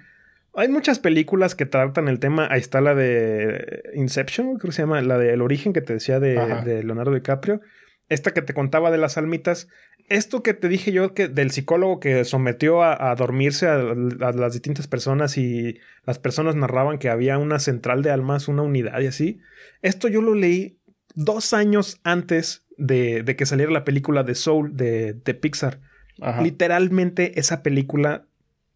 [0.57, 2.47] Hay muchas películas que tratan el tema.
[2.51, 5.95] Ahí está la de Inception, creo que se llama, la de El origen que te
[5.95, 6.35] decía de,
[6.65, 7.61] de Leonardo DiCaprio.
[8.09, 9.69] Esta que te contaba de las almitas.
[10.09, 14.87] Esto que te dije yo que del psicólogo que sometió a, dormirse a, las distintas
[14.87, 19.41] personas y las personas narraban que había una central de almas, una unidad y así.
[19.81, 20.79] Esto yo lo leí
[21.15, 25.81] dos años antes de, que saliera la película de Soul de, Pixar.
[26.43, 28.27] Literalmente esa película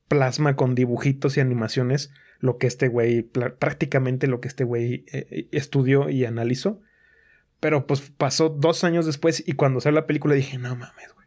[0.08, 2.10] plasma con dibujitos y animaciones
[2.40, 6.80] lo que este güey, prácticamente lo que este güey eh, estudió y analizó.
[7.60, 11.17] Pero pues pasó dos años después y cuando salió la película dije, no mames.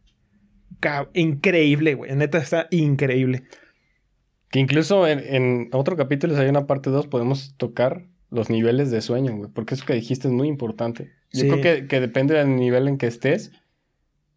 [1.14, 2.16] Increíble, güey.
[2.16, 3.44] Neta está increíble.
[4.50, 9.02] Que incluso en, otro capítulo, si hay una parte 2, podemos tocar los niveles de
[9.02, 9.50] sueño, güey.
[9.52, 11.12] Porque eso que dijiste es muy importante.
[11.32, 13.52] Yo creo que, que, depende del nivel en que estés,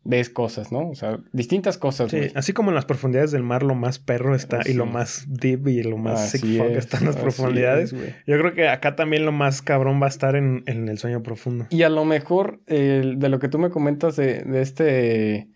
[0.05, 0.89] ves cosas, ¿no?
[0.89, 2.11] O sea, distintas cosas.
[2.11, 5.25] Sí, así como en las profundidades del mar lo más perro está y lo más
[5.27, 7.93] deep y lo más sick fuck está en las profundidades.
[7.93, 11.67] Yo creo que acá también lo más cabrón va a estar en, el sueño profundo.
[11.71, 15.49] Y a lo mejor de lo que tú me comentas de, de este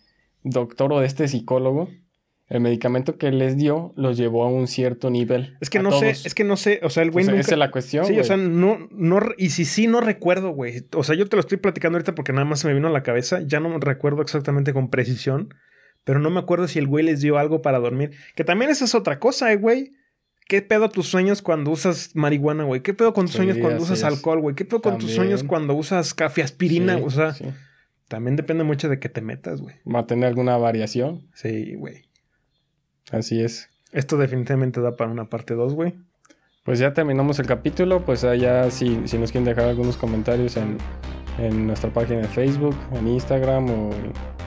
[0.42, 1.88] doctor o de este psicólogo,
[2.48, 5.56] el medicamento que les dio los llevó a un cierto nivel.
[5.60, 7.40] Es que no sé, es que no sé, o sea, el güey nunca...
[7.40, 10.86] Esa es la cuestión, Sí, o sea, no, no, y si sí, no recuerdo, güey.
[10.94, 12.92] O sea, yo te lo estoy platicando ahorita porque nada más se me vino a
[12.92, 15.54] la cabeza, ya no recuerdo exactamente con precisión,
[16.04, 18.12] pero no me acuerdo si el güey les dio algo para dormir.
[18.34, 19.92] Que también esa es otra cosa, eh, güey.
[20.46, 22.80] ¿Qué pedo tus sueños cuando usas marihuana, güey?
[22.80, 24.54] ¿Qué pedo con tus sueños cuando usas alcohol, güey?
[24.56, 26.96] ¿Qué pedo con tus sueños cuando usas café aspirina?
[26.96, 27.36] o sea,
[28.08, 29.76] también depende mucho de que te metas, güey.
[29.86, 31.28] ¿Va a tener alguna variación?
[31.34, 32.08] Sí, güey.
[33.12, 33.68] Así es.
[33.92, 35.94] Esto definitivamente da para una parte 2, güey.
[36.64, 38.04] Pues ya terminamos el capítulo.
[38.04, 40.78] Pues allá si, si nos quieren dejar algunos comentarios en,
[41.38, 43.90] en nuestra página de Facebook, en Instagram o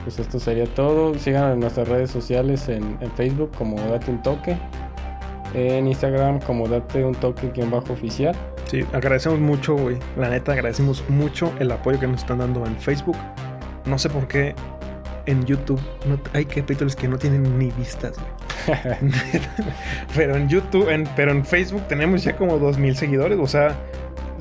[0.02, 1.14] pues esto sería todo.
[1.14, 4.56] Sigan en nuestras redes sociales en, en Facebook como Date un Toque.
[5.54, 8.34] En Instagram como Date un Toque quien bajo oficial.
[8.66, 9.98] Sí, agradecemos mucho, güey.
[10.16, 13.16] La neta, agradecemos mucho el apoyo que nos están dando en Facebook.
[13.84, 14.54] No sé por qué
[15.26, 18.78] en YouTube no, hay capítulos que no tienen ni vistas, güey.
[20.16, 23.38] pero en YouTube, en, pero en Facebook tenemos ya como 2000 seguidores.
[23.38, 23.76] O sea,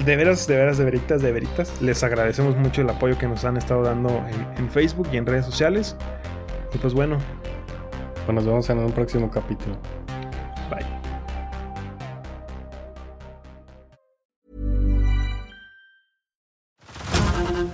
[0.04, 1.82] de veras, de veras, de veritas, de veritas.
[1.82, 5.26] Les agradecemos mucho el apoyo que nos han estado dando en, en Facebook y en
[5.26, 5.96] redes sociales.
[6.74, 7.18] Y pues bueno.
[8.26, 9.78] Pues nos vemos en un próximo capítulo.